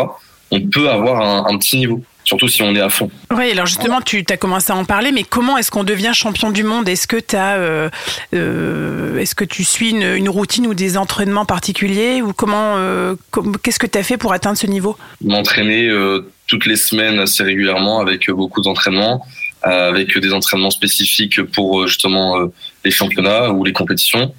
on 0.50 0.60
peut 0.60 0.88
avoir 0.90 1.20
un, 1.20 1.52
un 1.54 1.58
petit 1.58 1.76
niveau, 1.76 2.02
surtout 2.24 2.48
si 2.48 2.62
on 2.62 2.74
est 2.74 2.80
à 2.80 2.88
fond. 2.88 3.10
Oui, 3.36 3.50
alors 3.52 3.66
justement, 3.66 4.00
tu 4.00 4.24
as 4.28 4.36
commencé 4.38 4.72
à 4.72 4.76
en 4.76 4.84
parler, 4.84 5.12
mais 5.12 5.22
comment 5.22 5.56
est-ce 5.58 5.70
qu'on 5.70 5.84
devient 5.84 6.10
champion 6.14 6.50
du 6.50 6.64
monde? 6.64 6.88
Est-ce 6.88 7.06
que 7.06 7.18
tu 7.20 7.36
as, 7.36 7.90
est-ce 8.32 9.34
que 9.34 9.44
tu 9.44 9.62
suis 9.64 9.90
une, 9.90 10.02
une 10.16 10.28
routine 10.28 10.66
ou 10.66 10.74
des 10.74 10.96
entraînements 10.96 11.44
particuliers? 11.44 12.22
Ou 12.22 12.32
comment, 12.32 12.74
euh, 12.76 13.14
qu'est-ce 13.62 13.78
que 13.78 13.86
tu 13.86 13.98
as 13.98 14.02
fait 14.02 14.16
pour 14.16 14.32
atteindre 14.32 14.56
ce 14.58 14.66
niveau? 14.66 14.96
M'entraîner 15.22 15.88
euh, 15.88 16.26
toutes 16.46 16.66
les 16.66 16.76
semaines 16.76 17.18
assez 17.18 17.42
régulièrement 17.42 18.00
avec 18.00 18.28
euh, 18.28 18.34
beaucoup 18.34 18.60
d'entraînements, 18.62 19.24
euh, 19.26 19.47
avec 19.62 20.16
des 20.18 20.32
entraînements 20.32 20.70
spécifiques 20.70 21.42
pour 21.42 21.80
euh, 21.80 21.86
justement 21.86 22.38
euh, 22.40 22.46
les 22.84 22.90
championnats 22.90 23.50
ou 23.50 23.64
les 23.64 23.72
compétitions. 23.72 24.34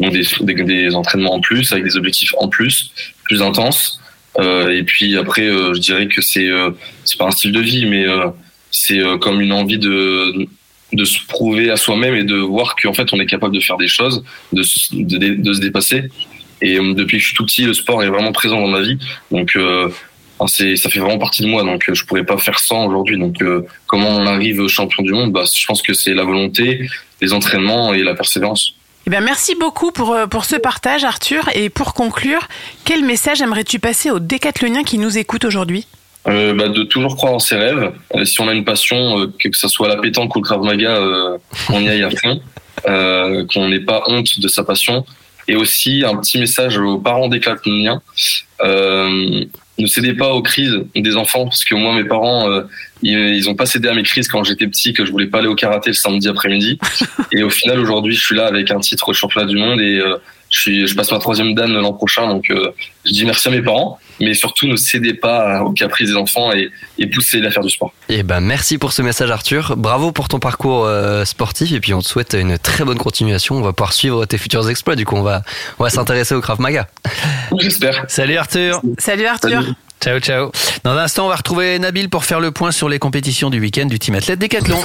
Donc 0.00 0.12
des, 0.12 0.94
entraînements 0.94 1.34
en 1.34 1.40
plus, 1.40 1.72
avec 1.72 1.84
des 1.84 1.96
objectifs 1.96 2.34
en 2.38 2.48
plus, 2.48 2.90
plus 3.24 3.42
intenses. 3.42 4.00
Euh, 4.40 4.70
et 4.70 4.82
puis 4.82 5.16
après, 5.16 5.42
euh, 5.42 5.72
je 5.74 5.78
dirais 5.80 6.08
que 6.08 6.20
c'est 6.20 6.48
euh, 6.48 6.70
pas 7.18 7.26
un 7.26 7.30
style 7.30 7.52
de 7.52 7.60
vie, 7.60 7.86
mais 7.86 8.04
euh, 8.06 8.26
c'est 8.72 8.98
euh, 8.98 9.16
comme 9.18 9.40
une 9.40 9.52
envie 9.52 9.78
de 9.78 10.48
de 10.92 11.04
se 11.04 11.18
prouver 11.26 11.70
à 11.70 11.76
soi-même 11.76 12.14
et 12.14 12.22
de 12.22 12.36
voir 12.36 12.76
qu'en 12.76 12.94
fait 12.94 13.12
on 13.12 13.18
est 13.18 13.26
capable 13.26 13.52
de 13.54 13.60
faire 13.60 13.76
des 13.76 13.88
choses, 13.88 14.22
de, 14.52 14.62
se- 14.62 14.94
de, 14.94 15.34
de 15.34 15.52
se 15.52 15.60
dépasser. 15.60 16.04
Et 16.62 16.78
euh, 16.78 16.94
depuis 16.94 17.16
que 17.18 17.22
je 17.22 17.28
suis 17.28 17.36
tout 17.36 17.44
petit, 17.44 17.64
le 17.64 17.74
sport 17.74 18.02
est 18.04 18.08
vraiment 18.08 18.32
présent 18.32 18.60
dans 18.60 18.68
ma 18.68 18.80
vie. 18.80 18.98
Donc 19.30 19.56
euh, 19.56 19.88
enfin, 20.38 20.52
c'est 20.54 20.76
ça 20.76 20.90
fait 20.90 21.00
vraiment 21.00 21.18
partie 21.18 21.42
de 21.42 21.48
moi. 21.48 21.62
Donc 21.62 21.88
euh, 21.88 21.94
je 21.94 22.04
pourrais 22.04 22.24
pas 22.24 22.38
faire 22.38 22.58
sans 22.58 22.86
aujourd'hui. 22.86 23.18
Donc 23.18 23.40
euh, 23.42 23.66
comment 23.86 24.10
on 24.10 24.26
arrive 24.26 24.66
champion 24.68 25.02
du 25.02 25.12
monde? 25.12 25.32
Bah, 25.32 25.44
Je 25.52 25.66
pense 25.66 25.82
que 25.82 25.94
c'est 25.94 26.14
la 26.14 26.24
volonté, 26.24 26.88
les 27.20 27.32
entraînements 27.32 27.94
et 27.94 28.02
la 28.02 28.14
persévérance. 28.14 28.74
Eh 29.06 29.10
bien, 29.10 29.20
merci 29.20 29.54
beaucoup 29.54 29.92
pour, 29.92 30.12
euh, 30.12 30.26
pour 30.26 30.46
ce 30.46 30.56
partage, 30.56 31.04
Arthur. 31.04 31.50
Et 31.54 31.68
pour 31.68 31.92
conclure, 31.92 32.48
quel 32.84 33.04
message 33.04 33.42
aimerais-tu 33.42 33.78
passer 33.78 34.10
aux 34.10 34.18
décathloniens 34.18 34.82
qui 34.82 34.96
nous 34.96 35.18
écoutent 35.18 35.44
aujourd'hui? 35.44 35.86
Euh, 36.26 36.54
bah, 36.54 36.68
de 36.68 36.84
toujours 36.84 37.16
croire 37.16 37.34
en 37.34 37.38
ses 37.38 37.56
rêves. 37.56 37.92
Euh, 38.14 38.24
si 38.24 38.40
on 38.40 38.48
a 38.48 38.54
une 38.54 38.64
passion, 38.64 39.30
que, 39.38 39.48
que 39.48 39.56
ce 39.56 39.68
soit 39.68 39.88
la 39.88 39.98
pétanque 39.98 40.34
ou 40.34 40.38
le 40.38 40.44
Krav 40.44 40.62
Maga, 40.62 40.98
qu'on 41.66 41.80
y 41.80 41.88
aille 41.88 42.02
à 42.02 42.10
fond, 42.10 42.40
qu'on 43.52 43.68
n'ait 43.68 43.80
pas 43.80 44.04
honte 44.06 44.40
de 44.40 44.48
sa 44.48 44.64
passion. 44.64 45.04
Et 45.48 45.56
aussi 45.56 46.04
un 46.06 46.16
petit 46.16 46.38
message 46.38 46.78
aux 46.78 46.98
parents 46.98 47.28
décathloniens. 47.28 48.02
Euh, 48.62 49.44
ne 49.78 49.86
cédez 49.86 50.14
pas 50.14 50.32
aux 50.32 50.42
crises 50.42 50.84
des 50.94 51.16
enfants, 51.16 51.44
parce 51.44 51.64
que 51.64 51.74
moi, 51.74 51.94
mes 51.94 52.04
parents, 52.04 52.48
euh, 52.48 52.62
ils, 53.02 53.18
ils 53.34 53.48
ont 53.48 53.54
pas 53.54 53.66
cédé 53.66 53.88
à 53.88 53.94
mes 53.94 54.04
crises 54.04 54.28
quand 54.28 54.44
j'étais 54.44 54.66
petit, 54.68 54.92
que 54.92 55.04
je 55.04 55.10
voulais 55.10 55.26
pas 55.26 55.38
aller 55.38 55.48
au 55.48 55.56
karaté 55.56 55.90
le 55.90 55.94
samedi 55.94 56.28
après-midi. 56.28 56.78
Et 57.32 57.42
au 57.42 57.50
final, 57.50 57.80
aujourd'hui, 57.80 58.14
je 58.14 58.24
suis 58.24 58.36
là 58.36 58.46
avec 58.46 58.70
un 58.70 58.80
titre 58.80 59.12
championnat 59.12 59.46
du 59.46 59.56
monde 59.56 59.80
et 59.80 59.98
euh, 59.98 60.16
je, 60.54 60.60
suis, 60.60 60.86
je 60.86 60.94
passe 60.94 61.10
ma 61.10 61.18
troisième 61.18 61.54
dan 61.54 61.72
l'an 61.72 61.92
prochain. 61.92 62.28
Donc, 62.28 62.48
euh, 62.50 62.70
je 63.04 63.12
dis 63.12 63.24
merci 63.24 63.48
à 63.48 63.50
mes 63.50 63.60
parents, 63.60 63.98
mais 64.20 64.34
surtout 64.34 64.68
ne 64.68 64.76
cédez 64.76 65.12
pas 65.12 65.62
aux 65.62 65.72
caprices 65.72 66.10
des 66.10 66.16
enfants 66.16 66.52
et, 66.52 66.70
et 66.98 67.08
poussez-les 67.08 67.48
à 67.48 67.50
faire 67.50 67.64
du 67.64 67.70
sport. 67.70 67.92
Et 68.08 68.22
ben 68.22 68.40
merci 68.40 68.78
pour 68.78 68.92
ce 68.92 69.02
message 69.02 69.30
Arthur. 69.30 69.74
Bravo 69.76 70.12
pour 70.12 70.28
ton 70.28 70.38
parcours 70.38 70.84
euh, 70.84 71.24
sportif 71.24 71.72
et 71.72 71.80
puis 71.80 71.92
on 71.92 72.00
te 72.00 72.06
souhaite 72.06 72.34
une 72.34 72.56
très 72.56 72.84
bonne 72.84 72.98
continuation. 72.98 73.56
On 73.56 73.62
va 73.62 73.72
pouvoir 73.72 73.92
suivre 73.92 74.26
tes 74.26 74.38
futurs 74.38 74.68
exploits. 74.70 74.94
Du 74.94 75.04
coup, 75.04 75.16
on 75.16 75.22
va 75.22 75.42
on 75.80 75.84
va 75.84 75.90
s'intéresser 75.90 76.36
au 76.36 76.40
Krav 76.40 76.60
Maga. 76.60 76.86
J'espère. 77.58 78.04
Salut 78.06 78.36
Arthur. 78.36 78.80
Salut 78.98 79.26
Arthur. 79.26 79.62
Salut. 79.62 79.74
Ciao, 80.04 80.20
ciao. 80.20 80.52
Dans 80.82 80.90
un 80.90 80.98
instant, 80.98 81.24
on 81.24 81.28
va 81.30 81.36
retrouver 81.36 81.78
Nabil 81.78 82.10
pour 82.10 82.26
faire 82.26 82.38
le 82.38 82.50
point 82.50 82.72
sur 82.72 82.90
les 82.90 82.98
compétitions 82.98 83.48
du 83.48 83.58
week-end 83.58 83.86
du 83.86 83.98
team 83.98 84.14
athlète 84.14 84.38
Décathlon. 84.38 84.76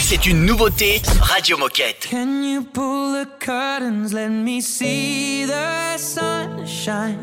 C'est 0.00 0.26
une 0.26 0.44
nouveauté 0.44 1.02
Radio 1.22 1.58
Moquette. 1.58 2.06
Can 2.08 2.44
you 2.44 2.62
pull 2.62 3.14
the 3.14 3.26
curtains? 3.40 4.14
Let 4.14 4.28
me 4.28 4.60
see 4.60 5.44
the 5.44 5.98
sunshine. 5.98 7.18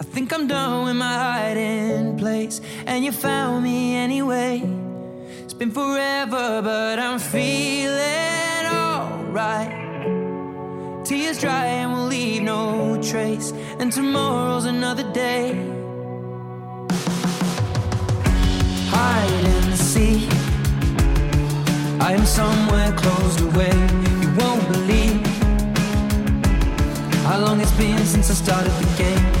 I 0.00 0.04
think 0.14 0.32
I'm 0.32 0.46
done 0.46 0.84
with 0.84 0.94
my 0.94 1.16
hiding 1.16 2.16
place, 2.16 2.60
and 2.86 3.02
you 3.02 3.10
found 3.10 3.64
me 3.64 3.96
anyway. 3.96 4.62
It's 5.42 5.52
been 5.52 5.72
forever, 5.72 6.62
but 6.62 7.00
I'm 7.00 7.18
feeling 7.18 8.66
alright. 8.70 9.95
Tears 11.06 11.38
dry 11.38 11.66
and 11.66 11.92
we'll 11.92 12.06
leave 12.06 12.42
no 12.42 13.00
trace, 13.00 13.52
and 13.78 13.92
tomorrow's 13.92 14.64
another 14.64 15.04
day. 15.12 15.54
Hide 18.90 19.44
and 19.54 19.78
seek. 19.78 20.28
I 22.00 22.12
am 22.12 22.26
somewhere 22.26 22.90
closed 22.96 23.40
away. 23.40 23.70
You 24.20 24.34
won't 24.34 24.66
believe 24.66 25.24
how 27.22 27.38
long 27.38 27.60
it's 27.60 27.76
been 27.76 28.04
since 28.04 28.28
I 28.28 28.34
started 28.34 28.72
the 28.72 28.98
game. 28.98 29.35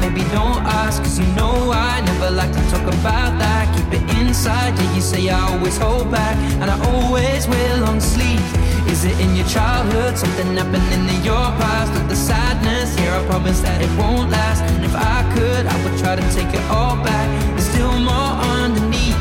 Maybe 0.00 0.22
don't 0.30 0.62
ask, 0.82 1.02
cause 1.02 1.18
you 1.18 1.26
know 1.34 1.72
I 1.72 2.00
never 2.00 2.30
like 2.30 2.52
to 2.52 2.62
talk 2.70 2.86
about 3.00 3.38
that. 3.38 3.64
Keep 3.76 4.00
it 4.00 4.18
inside, 4.18 4.78
yeah, 4.78 4.94
you 4.94 5.00
say 5.00 5.28
I 5.28 5.40
always 5.52 5.76
hold 5.78 6.10
back, 6.10 6.36
and 6.60 6.70
I 6.70 6.76
always 6.92 7.48
wear 7.48 7.78
long 7.78 8.00
sleeves. 8.00 8.50
Is 8.94 9.04
it 9.04 9.18
in 9.18 9.34
your 9.34 9.46
childhood? 9.46 10.16
Something 10.16 10.56
happening 10.56 11.08
in 11.14 11.24
your 11.24 11.46
past? 11.60 11.92
Or 11.98 12.06
the 12.06 12.16
sadness? 12.16 12.94
Here, 12.96 13.12
I 13.12 13.26
promise 13.26 13.60
that 13.60 13.82
it 13.82 13.90
won't 13.98 14.30
last. 14.30 14.62
And 14.62 14.84
if 14.84 14.94
I 14.94 15.18
could, 15.34 15.66
I 15.66 15.76
would 15.84 15.98
try 15.98 16.14
to 16.16 16.26
take 16.32 16.52
it 16.54 16.64
all 16.70 16.96
back. 17.02 17.26
There's 17.50 17.68
still 17.68 17.98
more 17.98 18.32
underneath. 18.60 19.18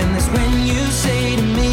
And 0.00 0.08
that's 0.14 0.28
when 0.36 0.66
you 0.66 0.82
say 1.04 1.36
to 1.36 1.46
me, 1.58 1.72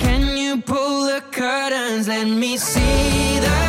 Can 0.00 0.36
you 0.36 0.60
pull 0.60 1.04
the 1.04 1.22
curtains? 1.30 2.08
Let 2.08 2.26
me 2.26 2.56
see 2.56 3.38
the 3.38 3.67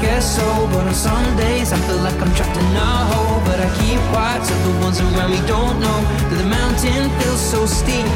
guess 0.00 0.36
so. 0.36 0.46
But 0.72 0.86
on 0.86 0.94
some 0.94 1.24
days, 1.36 1.72
I 1.72 1.78
feel 1.86 2.00
like 2.00 2.18
I'm 2.20 2.32
trapped 2.34 2.56
in 2.56 2.76
a 2.76 2.92
hole. 3.12 3.40
But 3.44 3.60
I 3.60 3.68
keep 3.80 4.00
quiet 4.12 4.44
so 4.44 4.54
the 4.66 4.74
ones 4.80 5.00
around 5.00 5.30
me 5.30 5.40
don't 5.46 5.78
know 5.80 5.98
that 6.28 6.38
the 6.42 6.48
mountain 6.48 7.08
feels 7.20 7.40
so 7.40 7.66
steep. 7.66 8.08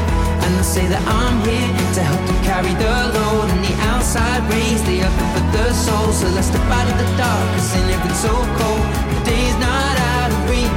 And 0.43 0.51
I 0.57 0.61
say 0.61 0.85
that 0.87 1.01
I'm 1.05 1.37
here 1.45 1.69
to 1.97 2.01
help 2.01 2.21
you 2.29 2.37
carry 2.45 2.73
the 2.75 2.93
load. 3.15 3.47
And 3.53 3.61
the 3.63 3.75
outside 3.93 4.41
rays, 4.51 4.81
they 4.83 5.01
are 5.01 5.13
good 5.17 5.31
for 5.35 5.45
the 5.57 5.65
soul. 5.73 6.11
So 6.11 6.27
let's 6.35 6.47
step 6.47 6.65
out 6.69 6.87
of 6.89 6.97
the 6.97 7.09
dark, 7.17 7.45
cause 7.53 7.73
in 7.77 7.85
it's 7.89 8.21
so 8.21 8.33
cold, 8.59 8.85
the 9.13 9.19
day's 9.29 9.57
not 9.61 9.95
out 10.13 10.29
of 10.33 10.41
reach. 10.49 10.75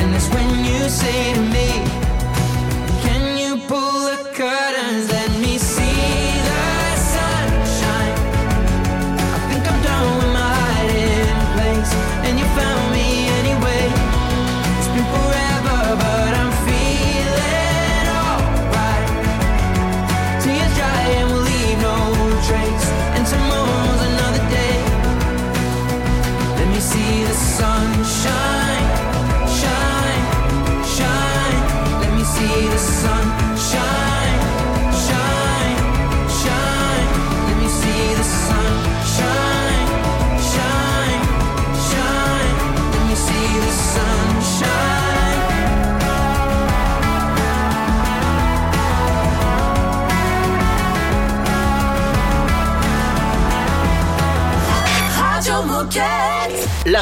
And 0.00 0.12
that's 0.12 0.28
when 0.32 0.48
you 0.64 0.88
say 0.88 1.34
to 1.34 1.42
me, 1.56 1.68
Can 3.04 3.22
you 3.40 3.52
pull 3.68 4.08
the 4.10 4.18
curtains? 4.34 5.10
Let 5.12 5.25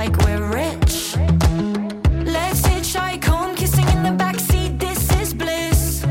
Like 0.00 0.16
we're 0.24 0.46
rich. 0.62 1.16
Let's 2.36 2.60
hitchhike 2.70 3.24
home, 3.24 3.54
kissing 3.54 3.88
in 3.94 4.02
the 4.08 4.14
backseat. 4.22 4.72
This 4.78 5.00
is 5.22 5.32
bliss. 5.32 6.04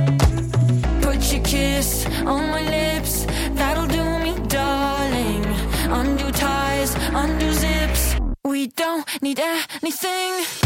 Put 1.05 1.21
your 1.31 1.43
kiss 1.43 1.89
on 2.33 2.41
my 2.55 2.63
lips, 2.77 3.13
that'll 3.59 3.91
do 3.99 4.03
me, 4.25 4.33
darling. 4.47 5.45
Undo 6.01 6.31
ties, 6.31 6.91
undo 7.23 7.49
zips. 7.53 8.15
We 8.43 8.61
don't 8.81 9.05
need 9.21 9.39
anything. 9.39 10.64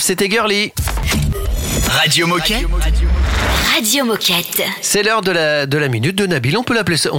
c'était 0.00 0.28
Girly. 0.30 0.72
Radio 1.88 2.26
Moquette. 2.26 2.66
Radio 3.74 4.04
Moquette. 4.04 4.62
C'est 4.80 5.02
l'heure 5.02 5.22
de 5.22 5.30
la, 5.30 5.66
de 5.66 5.78
la 5.78 5.88
minute 5.88 6.16
de 6.16 6.26
Nabil. 6.26 6.56
On 6.56 6.62
peut 6.62 6.74
l'appeler 6.74 6.96
ça. 6.96 7.10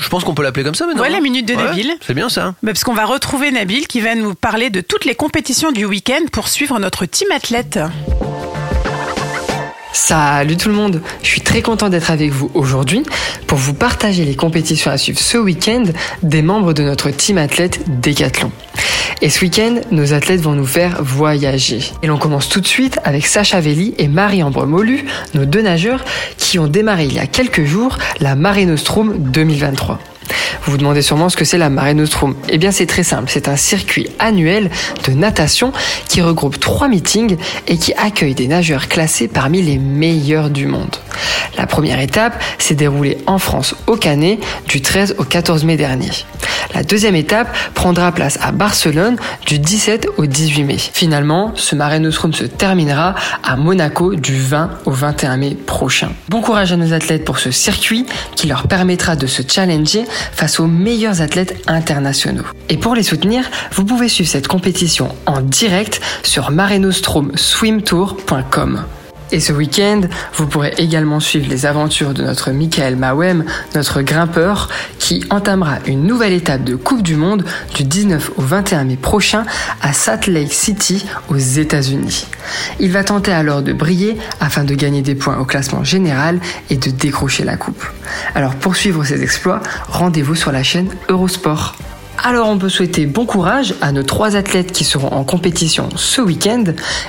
Je 0.00 0.08
pense 0.08 0.24
qu'on 0.24 0.34
peut 0.34 0.42
l'appeler 0.42 0.64
comme 0.64 0.74
ça 0.74 0.86
maintenant. 0.86 1.02
Ouais, 1.02 1.10
la 1.10 1.20
minute 1.20 1.46
de 1.46 1.54
Nabil. 1.54 1.92
C'est 2.06 2.14
bien 2.14 2.28
ça. 2.28 2.54
Parce 2.64 2.84
qu'on 2.84 2.94
va 2.94 3.04
retrouver 3.04 3.50
Nabil 3.50 3.86
qui 3.86 4.00
va 4.00 4.14
nous 4.14 4.34
parler 4.34 4.70
de 4.70 4.80
toutes 4.80 5.04
les 5.04 5.14
compétitions 5.14 5.72
du 5.72 5.84
week-end 5.84 6.26
pour 6.32 6.48
suivre 6.48 6.78
notre 6.78 7.06
team 7.06 7.28
athlète. 7.34 7.78
Salut 9.92 10.56
tout 10.56 10.68
le 10.68 10.74
monde, 10.74 11.00
je 11.22 11.28
suis 11.28 11.40
très 11.40 11.62
content 11.62 11.88
d'être 11.88 12.10
avec 12.10 12.30
vous 12.30 12.50
aujourd'hui 12.54 13.02
pour 13.46 13.58
vous 13.58 13.74
partager 13.74 14.24
les 14.24 14.36
compétitions 14.36 14.90
à 14.90 14.98
suivre 14.98 15.18
ce 15.18 15.38
week-end 15.38 15.84
des 16.22 16.42
membres 16.42 16.72
de 16.72 16.82
notre 16.82 17.10
team 17.10 17.38
athlète 17.38 17.80
Décathlon. 18.00 18.52
Et 19.22 19.30
ce 19.30 19.40
week-end, 19.40 19.76
nos 19.92 20.12
athlètes 20.12 20.40
vont 20.40 20.52
nous 20.52 20.66
faire 20.66 21.02
voyager. 21.02 21.80
Et 22.02 22.06
l'on 22.06 22.18
commence 22.18 22.48
tout 22.48 22.60
de 22.60 22.66
suite 22.66 22.98
avec 23.04 23.26
Sacha 23.26 23.60
Velli 23.60 23.94
et 23.96 24.08
Marie-Ambre 24.08 24.66
Molu, 24.66 25.06
nos 25.34 25.46
deux 25.46 25.62
nageurs 25.62 26.04
qui 26.36 26.58
ont 26.58 26.66
démarré 26.66 27.06
il 27.06 27.14
y 27.14 27.18
a 27.18 27.26
quelques 27.26 27.64
jours 27.64 27.98
la 28.20 28.34
Mare 28.34 28.66
Nostrum 28.66 29.16
2023. 29.18 29.98
Vous 30.62 30.72
vous 30.72 30.78
demandez 30.78 31.02
sûrement 31.02 31.28
ce 31.28 31.36
que 31.36 31.44
c'est 31.44 31.58
la 31.58 31.70
Mare 31.70 31.94
Nostrum. 31.94 32.34
Eh 32.48 32.58
bien, 32.58 32.70
c'est 32.70 32.86
très 32.86 33.02
simple. 33.02 33.30
C'est 33.32 33.48
un 33.48 33.56
circuit 33.56 34.08
annuel 34.18 34.70
de 35.06 35.12
natation 35.12 35.72
qui 36.08 36.22
regroupe 36.22 36.58
trois 36.58 36.88
meetings 36.88 37.36
et 37.68 37.76
qui 37.76 37.92
accueille 37.94 38.34
des 38.34 38.48
nageurs 38.48 38.88
classés 38.88 39.28
parmi 39.28 39.62
les 39.62 39.78
meilleurs 39.78 40.50
du 40.50 40.66
monde. 40.66 40.96
La 41.56 41.66
première 41.66 42.00
étape 42.00 42.42
s'est 42.58 42.74
déroulée 42.74 43.18
en 43.26 43.38
France 43.38 43.74
au 43.86 43.96
Canet 43.96 44.38
du 44.68 44.82
13 44.82 45.16
au 45.18 45.24
14 45.24 45.64
mai 45.64 45.76
dernier. 45.76 46.10
La 46.74 46.82
deuxième 46.82 47.14
étape 47.14 47.48
prendra 47.74 48.12
place 48.12 48.38
à 48.42 48.52
Barcelone 48.52 49.16
du 49.46 49.58
17 49.58 50.08
au 50.18 50.26
18 50.26 50.64
mai. 50.64 50.76
Finalement, 50.76 51.52
ce 51.54 51.74
Mare 51.74 51.98
Nostrum 52.00 52.34
se 52.34 52.44
terminera 52.44 53.14
à 53.42 53.56
Monaco 53.56 54.14
du 54.14 54.36
20 54.38 54.70
au 54.84 54.90
21 54.90 55.36
mai 55.36 55.54
prochain. 55.54 56.10
Bon 56.28 56.42
courage 56.42 56.72
à 56.72 56.76
nos 56.76 56.92
athlètes 56.92 57.24
pour 57.24 57.38
ce 57.38 57.50
circuit 57.50 58.04
qui 58.34 58.46
leur 58.46 58.66
permettra 58.66 59.16
de 59.16 59.26
se 59.26 59.42
challenger 59.46 60.04
face 60.32 60.60
aux 60.60 60.66
meilleurs 60.66 61.22
athlètes 61.22 61.56
internationaux. 61.66 62.44
Et 62.68 62.76
pour 62.76 62.94
les 62.94 63.02
soutenir, 63.02 63.50
vous 63.72 63.84
pouvez 63.84 64.08
suivre 64.08 64.30
cette 64.30 64.48
compétition 64.48 65.08
en 65.26 65.40
direct 65.40 66.00
sur 66.22 66.50
marenostromswimtour.com. 66.50 68.84
Et 69.32 69.40
ce 69.40 69.52
week-end, 69.52 70.02
vous 70.34 70.46
pourrez 70.46 70.72
également 70.78 71.18
suivre 71.18 71.48
les 71.48 71.66
aventures 71.66 72.14
de 72.14 72.22
notre 72.22 72.52
Michael 72.52 72.94
Mawem, 72.94 73.44
notre 73.74 74.02
grimpeur, 74.02 74.68
qui 75.00 75.24
entamera 75.30 75.78
une 75.86 76.04
nouvelle 76.04 76.32
étape 76.32 76.62
de 76.62 76.76
Coupe 76.76 77.02
du 77.02 77.16
Monde 77.16 77.44
du 77.74 77.82
19 77.82 78.32
au 78.36 78.42
21 78.42 78.84
mai 78.84 78.96
prochain 78.96 79.44
à 79.82 79.92
Salt 79.92 80.28
Lake 80.28 80.52
City 80.52 81.04
aux 81.28 81.36
États-Unis. 81.36 82.26
Il 82.78 82.92
va 82.92 83.02
tenter 83.02 83.32
alors 83.32 83.62
de 83.62 83.72
briller 83.72 84.16
afin 84.38 84.62
de 84.62 84.74
gagner 84.74 85.02
des 85.02 85.16
points 85.16 85.38
au 85.38 85.44
classement 85.44 85.82
général 85.82 86.38
et 86.70 86.76
de 86.76 86.90
décrocher 86.90 87.42
la 87.42 87.56
coupe. 87.56 87.84
Alors 88.34 88.54
pour 88.54 88.76
suivre 88.76 89.04
ses 89.04 89.22
exploits, 89.22 89.60
rendez-vous 89.88 90.36
sur 90.36 90.52
la 90.52 90.62
chaîne 90.62 90.88
Eurosport. 91.08 91.74
Alors 92.22 92.48
on 92.48 92.58
peut 92.58 92.68
souhaiter 92.68 93.06
bon 93.06 93.26
courage 93.26 93.74
à 93.80 93.92
nos 93.92 94.02
trois 94.02 94.36
athlètes 94.36 94.72
qui 94.72 94.84
seront 94.84 95.12
en 95.12 95.24
compétition 95.24 95.88
ce 95.96 96.20
week-end 96.20 96.64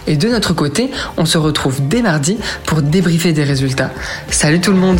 et 0.05 0.15
de 0.15 0.27
notre 0.27 0.53
côté, 0.53 0.91
on 1.17 1.25
se 1.25 1.37
retrouve 1.37 1.87
dès 1.87 2.01
mardi 2.01 2.37
pour 2.65 2.81
débriefer 2.81 3.33
des 3.33 3.43
résultats. 3.43 3.91
Salut 4.29 4.61
tout 4.61 4.71
le 4.71 4.77
monde 4.77 4.99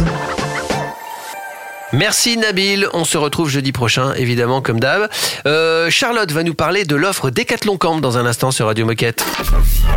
Merci 1.94 2.36
Nabil, 2.36 2.88
on 2.94 3.06
se 3.06 3.18
retrouve 3.18 3.50
jeudi 3.50 3.72
prochain, 3.72 4.14
évidemment 4.16 4.62
comme 4.62 4.80
d'hab. 4.80 5.10
Euh, 5.46 5.90
Charlotte 5.90 6.32
va 6.32 6.44
nous 6.44 6.54
parler 6.54 6.84
de 6.84 6.96
l'offre 6.96 7.30
Decathlon 7.30 7.78
Camp 7.78 8.02
dans 8.02 8.18
un 8.18 8.26
instant 8.26 8.52
sur 8.52 8.66
Radio 8.66 8.86
Moquette. 8.86 9.24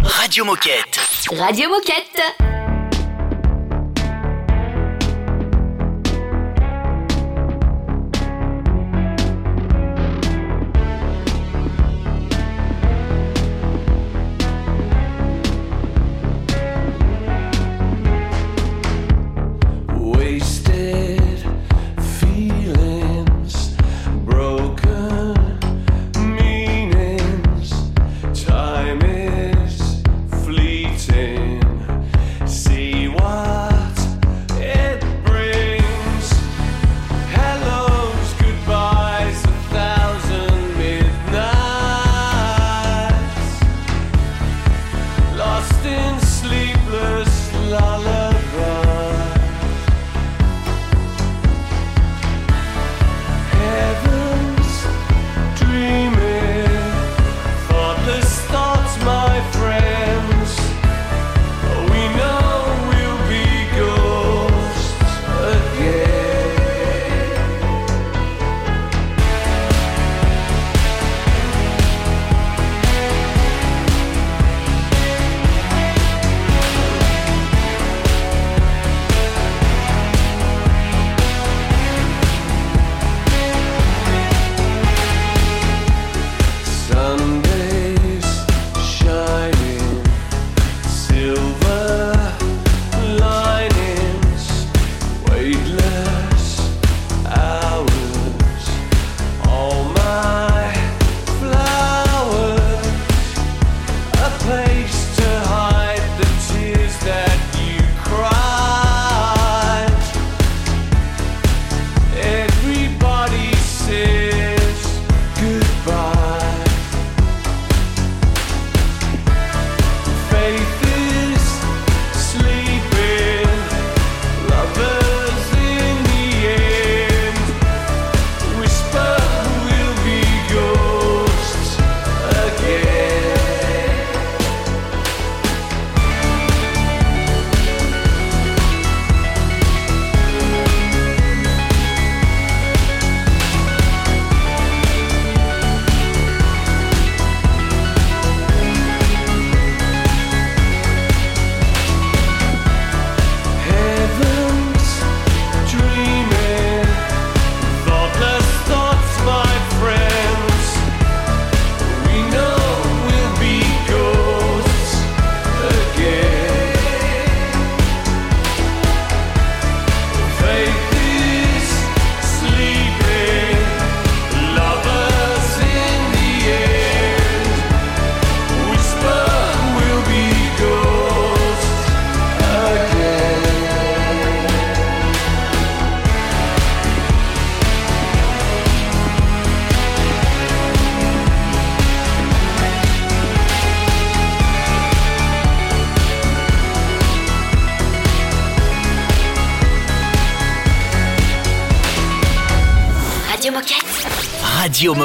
Radio 0.02 0.44
Moquette. 0.44 1.00
Radio 1.36 1.68
Moquette. 1.68 2.69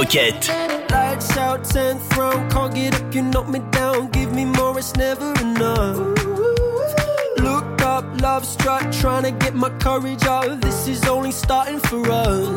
Lights 0.05 1.35
out, 1.35 1.63
10th 1.63 2.15
round, 2.15 2.51
can't 2.51 2.75
get 2.75 2.93
up, 2.93 3.13
you 3.13 3.23
knock 3.23 3.49
me 3.49 3.59
down. 3.71 4.11
Give 4.11 4.31
me 4.31 4.45
more, 4.45 4.77
it's 4.77 4.95
never 4.95 5.33
enough. 5.41 5.97
Look 7.37 7.81
up, 7.81 8.05
love 8.21 8.45
struck, 8.45 8.91
trying 8.91 9.23
to 9.23 9.31
get 9.31 9.55
my 9.55 9.69
courage 9.79 10.23
up. 10.25 10.61
This 10.61 10.87
is 10.87 11.03
only 11.05 11.31
starting 11.31 11.79
for 11.79 12.05
us. 12.11 12.47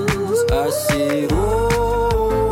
I 0.53 0.71
said, 0.71 1.31
Oh, 1.33 2.51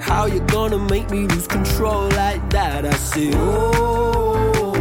how 0.00 0.26
you 0.26 0.38
gonna 0.46 0.78
make 0.78 1.10
me 1.10 1.26
lose 1.26 1.48
control 1.48 2.08
like 2.10 2.48
that? 2.50 2.86
I 2.86 2.92
said, 2.92 3.34
Oh, 3.34 4.72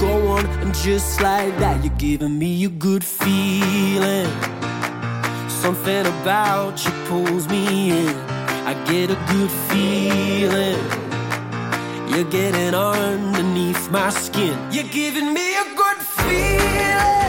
go 0.00 0.26
on 0.26 0.44
and 0.46 0.74
just 0.74 1.20
like 1.20 1.56
that, 1.60 1.84
you're 1.84 1.94
giving 1.98 2.36
me 2.36 2.64
a 2.64 2.68
good 2.68 3.04
feeling. 3.04 4.28
Something 5.62 6.06
about 6.06 6.84
you 6.84 6.90
pulls 7.06 7.46
me 7.46 7.92
in. 7.92 8.16
I 8.66 8.74
get 8.84 9.10
a 9.10 9.18
good 9.32 9.52
feeling. 9.70 10.82
You're 12.10 12.28
getting 12.28 12.74
underneath 12.74 13.88
my 13.92 14.10
skin. 14.10 14.58
You're 14.72 14.90
giving 14.90 15.32
me 15.32 15.54
a 15.54 15.64
good 15.76 15.98
feeling. 15.98 17.21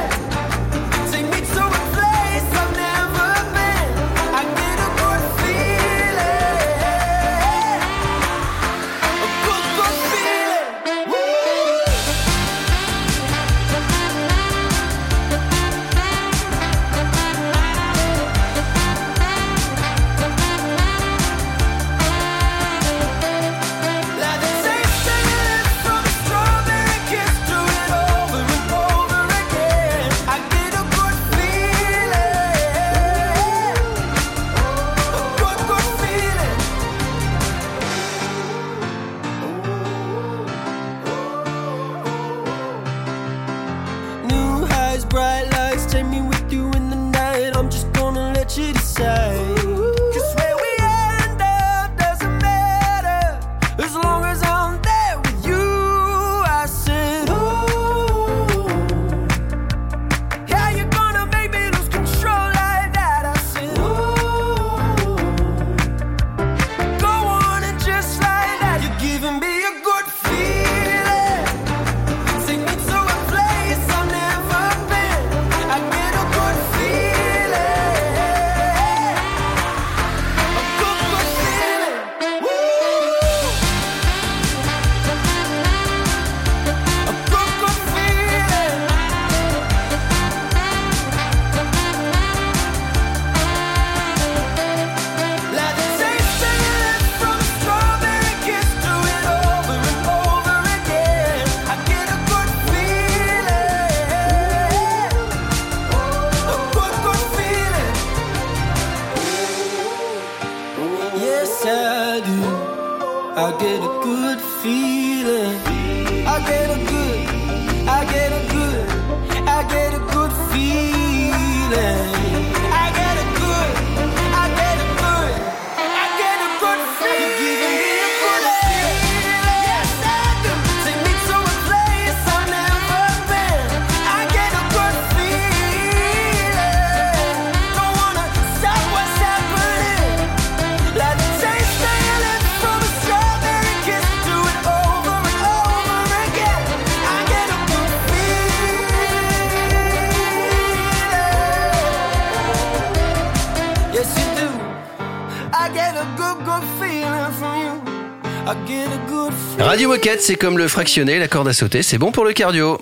Moquette, 160.04 160.22
c'est 160.22 160.36
comme 160.36 160.58
le 160.58 160.68
fractionné, 160.68 161.18
la 161.18 161.30
corde 161.30 161.48
à 161.48 161.54
sauter, 161.54 161.82
c'est 161.82 161.98
bon 161.98 162.12
pour 162.12 162.26
le 162.26 162.34
cardio. 162.34 162.78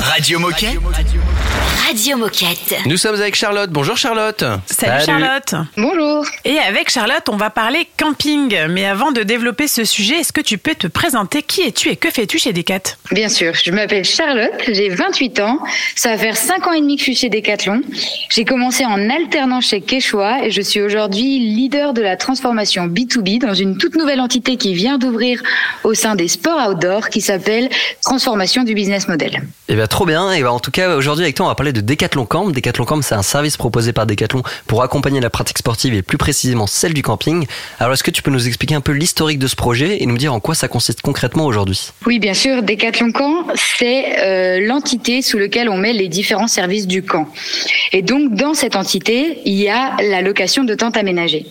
Radio 0.00 0.38
Moquette. 0.38 0.78
Radio 1.86 2.16
Moquette. 2.16 2.76
Nous 2.86 2.96
sommes 2.96 3.16
avec 3.16 3.34
Charlotte. 3.34 3.68
Bonjour 3.68 3.94
Charlotte. 3.94 4.42
Salut, 4.64 5.04
Charlotte. 5.04 5.54
Bonjour. 5.76 6.24
Et 6.50 6.58
avec 6.58 6.88
Charlotte, 6.88 7.28
on 7.28 7.36
va 7.36 7.50
parler 7.50 7.86
camping. 7.98 8.56
Mais 8.70 8.86
avant 8.86 9.12
de 9.12 9.22
développer 9.22 9.68
ce 9.68 9.84
sujet, 9.84 10.14
est-ce 10.20 10.32
que 10.32 10.40
tu 10.40 10.56
peux 10.56 10.74
te 10.74 10.86
présenter? 10.86 11.42
Qui 11.42 11.60
es-tu 11.60 11.90
et 11.90 11.96
que 11.96 12.08
fais-tu 12.08 12.38
chez 12.38 12.54
Decat 12.54 12.96
Bien 13.10 13.28
sûr, 13.28 13.52
je 13.62 13.70
m'appelle 13.70 14.06
Charlotte, 14.06 14.54
j'ai 14.66 14.88
28 14.88 15.40
ans. 15.40 15.58
Ça 15.94 16.12
va 16.12 16.16
faire 16.16 16.38
5 16.38 16.66
ans 16.66 16.72
et 16.72 16.80
demi 16.80 16.96
que 16.96 17.00
je 17.00 17.04
suis 17.04 17.16
chez 17.16 17.28
Decathlon. 17.28 17.82
J'ai 18.30 18.46
commencé 18.46 18.86
en 18.86 19.10
alternant 19.10 19.60
chez 19.60 19.82
Quechua 19.82 20.42
et 20.42 20.50
je 20.50 20.62
suis 20.62 20.80
aujourd'hui 20.80 21.38
leader 21.38 21.92
de 21.92 22.00
la 22.00 22.16
transformation 22.16 22.86
B2B 22.86 23.40
dans 23.40 23.52
une 23.52 23.76
toute 23.76 23.96
nouvelle 23.96 24.22
entité 24.22 24.56
qui 24.56 24.72
vient 24.72 24.96
d'ouvrir 24.96 25.42
au 25.84 25.92
sein 25.92 26.14
des 26.14 26.28
sports 26.28 26.66
outdoor 26.70 27.10
qui 27.10 27.20
s'appelle 27.20 27.68
Transformation 28.02 28.62
du 28.62 28.72
business 28.72 29.06
model. 29.06 29.42
Eh 29.68 29.74
bien, 29.74 29.86
trop 29.86 30.06
bien. 30.06 30.32
Et 30.32 30.40
ben, 30.40 30.48
en 30.48 30.60
tout 30.60 30.70
cas, 30.70 30.96
aujourd'hui, 30.96 31.26
avec 31.26 31.36
toi, 31.36 31.44
on 31.44 31.50
va 31.50 31.54
parler 31.54 31.74
de 31.74 31.82
Decathlon 31.82 32.24
Camp. 32.24 32.48
Decathlon 32.48 32.86
Camp, 32.86 33.02
c'est 33.02 33.14
un 33.14 33.22
service 33.22 33.58
proposé 33.58 33.92
par 33.92 34.06
Decathlon 34.06 34.42
pour 34.66 34.82
accompagner 34.82 35.20
la 35.20 35.28
pratique 35.28 35.58
sportive 35.58 35.92
et 35.92 36.00
plus 36.00 36.16
précisément 36.16 36.37
celle 36.66 36.94
du 36.94 37.02
camping. 37.02 37.46
Alors, 37.78 37.94
est-ce 37.94 38.02
que 38.02 38.10
tu 38.10 38.22
peux 38.22 38.30
nous 38.30 38.46
expliquer 38.46 38.74
un 38.74 38.80
peu 38.80 38.92
l'historique 38.92 39.38
de 39.38 39.46
ce 39.46 39.56
projet 39.56 40.02
et 40.02 40.06
nous 40.06 40.18
dire 40.18 40.32
en 40.32 40.40
quoi 40.40 40.54
ça 40.54 40.68
consiste 40.68 41.00
concrètement 41.00 41.46
aujourd'hui? 41.46 41.90
Oui, 42.06 42.18
bien 42.18 42.34
sûr. 42.34 42.62
Decathlon 42.62 43.12
Camp, 43.12 43.46
c'est 43.54 44.18
euh, 44.18 44.60
l'entité 44.66 45.22
sous 45.22 45.38
laquelle 45.38 45.68
on 45.68 45.76
met 45.76 45.92
les 45.92 46.08
différents 46.08 46.48
services 46.48 46.86
du 46.86 47.02
camp. 47.02 47.28
Et 47.92 48.02
donc, 48.02 48.34
dans 48.34 48.54
cette 48.54 48.76
entité, 48.76 49.40
il 49.44 49.54
y 49.54 49.68
a 49.68 49.96
la 50.02 50.22
location 50.22 50.64
de 50.64 50.74
tentes 50.74 50.96
aménagées. 50.96 51.46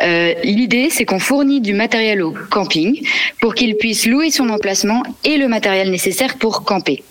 Euh, 0.00 0.34
L'idée, 0.42 0.88
c'est 0.90 1.04
qu'on 1.04 1.18
fournit 1.18 1.60
du 1.60 1.74
matériel 1.74 2.22
au 2.22 2.34
camping 2.50 3.06
pour 3.40 3.54
qu'il 3.54 3.76
puisse 3.76 4.06
louer 4.06 4.30
son 4.30 4.48
emplacement 4.48 5.02
et 5.24 5.36
le 5.36 5.48
matériel 5.48 5.90
nécessaire 5.90 6.38
pour 6.38 6.64
camper. 6.64 7.02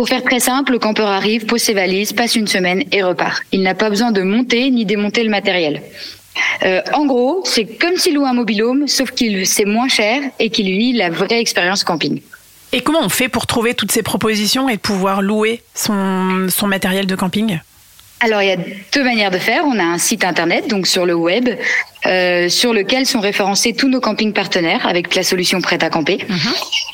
Pour 0.00 0.08
faire 0.08 0.24
très 0.24 0.40
simple, 0.40 0.72
le 0.72 0.78
campeur 0.78 1.08
arrive, 1.08 1.44
pose 1.44 1.60
ses 1.60 1.74
valises, 1.74 2.14
passe 2.14 2.34
une 2.34 2.46
semaine 2.46 2.84
et 2.90 3.02
repart. 3.02 3.42
Il 3.52 3.60
n'a 3.60 3.74
pas 3.74 3.90
besoin 3.90 4.12
de 4.12 4.22
monter 4.22 4.70
ni 4.70 4.86
démonter 4.86 5.22
le 5.22 5.28
matériel. 5.28 5.82
Euh, 6.62 6.80
en 6.94 7.04
gros, 7.04 7.42
c'est 7.44 7.66
comme 7.66 7.96
s'il 7.96 8.14
louait 8.14 8.26
un 8.26 8.32
mobilhome, 8.32 8.88
sauf 8.88 9.10
qu'il 9.10 9.46
c'est 9.46 9.66
moins 9.66 9.88
cher 9.88 10.22
et 10.38 10.48
qu'il 10.48 10.70
vit 10.70 10.94
la 10.94 11.10
vraie 11.10 11.38
expérience 11.38 11.84
camping. 11.84 12.22
Et 12.72 12.80
comment 12.80 13.00
on 13.02 13.10
fait 13.10 13.28
pour 13.28 13.46
trouver 13.46 13.74
toutes 13.74 13.92
ces 13.92 14.02
propositions 14.02 14.70
et 14.70 14.78
pouvoir 14.78 15.20
louer 15.20 15.60
son 15.74 16.66
matériel 16.66 17.06
de 17.06 17.14
camping? 17.14 17.58
Alors, 18.22 18.42
il 18.42 18.48
y 18.48 18.52
a 18.52 18.56
deux 18.92 19.02
manières 19.02 19.30
de 19.30 19.38
faire. 19.38 19.62
On 19.64 19.78
a 19.78 19.82
un 19.82 19.98
site 19.98 20.24
internet, 20.24 20.68
donc 20.68 20.86
sur 20.86 21.06
le 21.06 21.14
web, 21.14 21.48
euh, 22.06 22.50
sur 22.50 22.74
lequel 22.74 23.06
sont 23.06 23.20
référencés 23.20 23.72
tous 23.72 23.88
nos 23.88 24.00
campings 24.00 24.34
partenaires 24.34 24.86
avec 24.86 25.14
la 25.14 25.22
solution 25.22 25.62
prête 25.62 25.82
à 25.82 25.88
camper. 25.88 26.18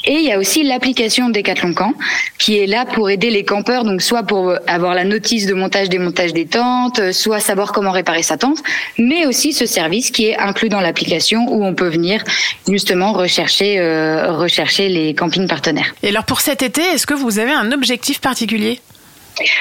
Et 0.05 0.14
il 0.14 0.22
y 0.22 0.31
a 0.31 0.39
aussi 0.39 0.62
l'application 0.62 1.29
Decathlon 1.29 1.74
Camp, 1.74 1.95
qui 2.39 2.59
est 2.59 2.66
là 2.66 2.85
pour 2.85 3.11
aider 3.11 3.31
les 3.31 3.45
campeurs, 3.45 3.83
donc 3.83 4.03
soit 4.03 4.22
pour 4.22 4.55
avoir 4.68 4.95
la 4.95 5.03
notice 5.03 5.47
de 5.47 5.55
montage 5.55 5.89
démontage 5.89 6.33
des 6.33 6.47
tentes, 6.47 7.11
soit 7.11 7.41
savoir 7.41 7.72
comment 7.72 7.91
réparer 7.91 8.22
sa 8.22 8.37
tente, 8.37 8.59
mais 8.97 9.27
aussi 9.27 9.53
ce 9.53 9.66
service 9.66 10.12
qui 10.12 10.27
est 10.27 10.39
inclus 10.39 10.68
dans 10.68 10.81
l'application 10.81 11.47
où 11.49 11.64
on 11.64 11.74
peut 11.74 11.89
venir 11.89 12.22
justement 12.68 13.12
rechercher 13.12 13.81
euh, 13.81 14.33
rechercher 14.33 14.89
les 14.89 15.12
campings 15.14 15.49
partenaires. 15.49 15.93
Et 16.05 16.09
alors 16.09 16.24
pour 16.24 16.41
cet 16.41 16.62
été, 16.62 16.83
est-ce 16.83 17.07
que 17.07 17.14
vous 17.14 17.41
avez 17.41 17.53
un 17.53 17.72
objectif 17.72 18.20
particulier? 18.20 18.81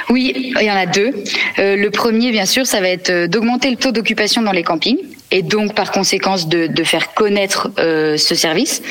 Oui, 0.09 0.53
il 0.59 0.65
y 0.65 0.71
en 0.71 0.75
a 0.75 0.85
deux. 0.85 1.11
Euh, 1.59 1.75
le 1.75 1.89
premier, 1.91 2.31
bien 2.31 2.45
sûr, 2.45 2.65
ça 2.65 2.79
va 2.79 2.89
être 2.89 3.09
euh, 3.09 3.27
d'augmenter 3.27 3.69
le 3.69 3.75
taux 3.75 3.91
d'occupation 3.91 4.41
dans 4.41 4.51
les 4.51 4.63
campings 4.63 4.99
et 5.31 5.41
donc 5.41 5.73
par 5.73 5.91
conséquence 5.91 6.47
de, 6.47 6.83
faire 6.83 7.13
connaître 7.13 7.71
euh, 7.79 8.17
ce 8.17 8.35
service. 8.35 8.81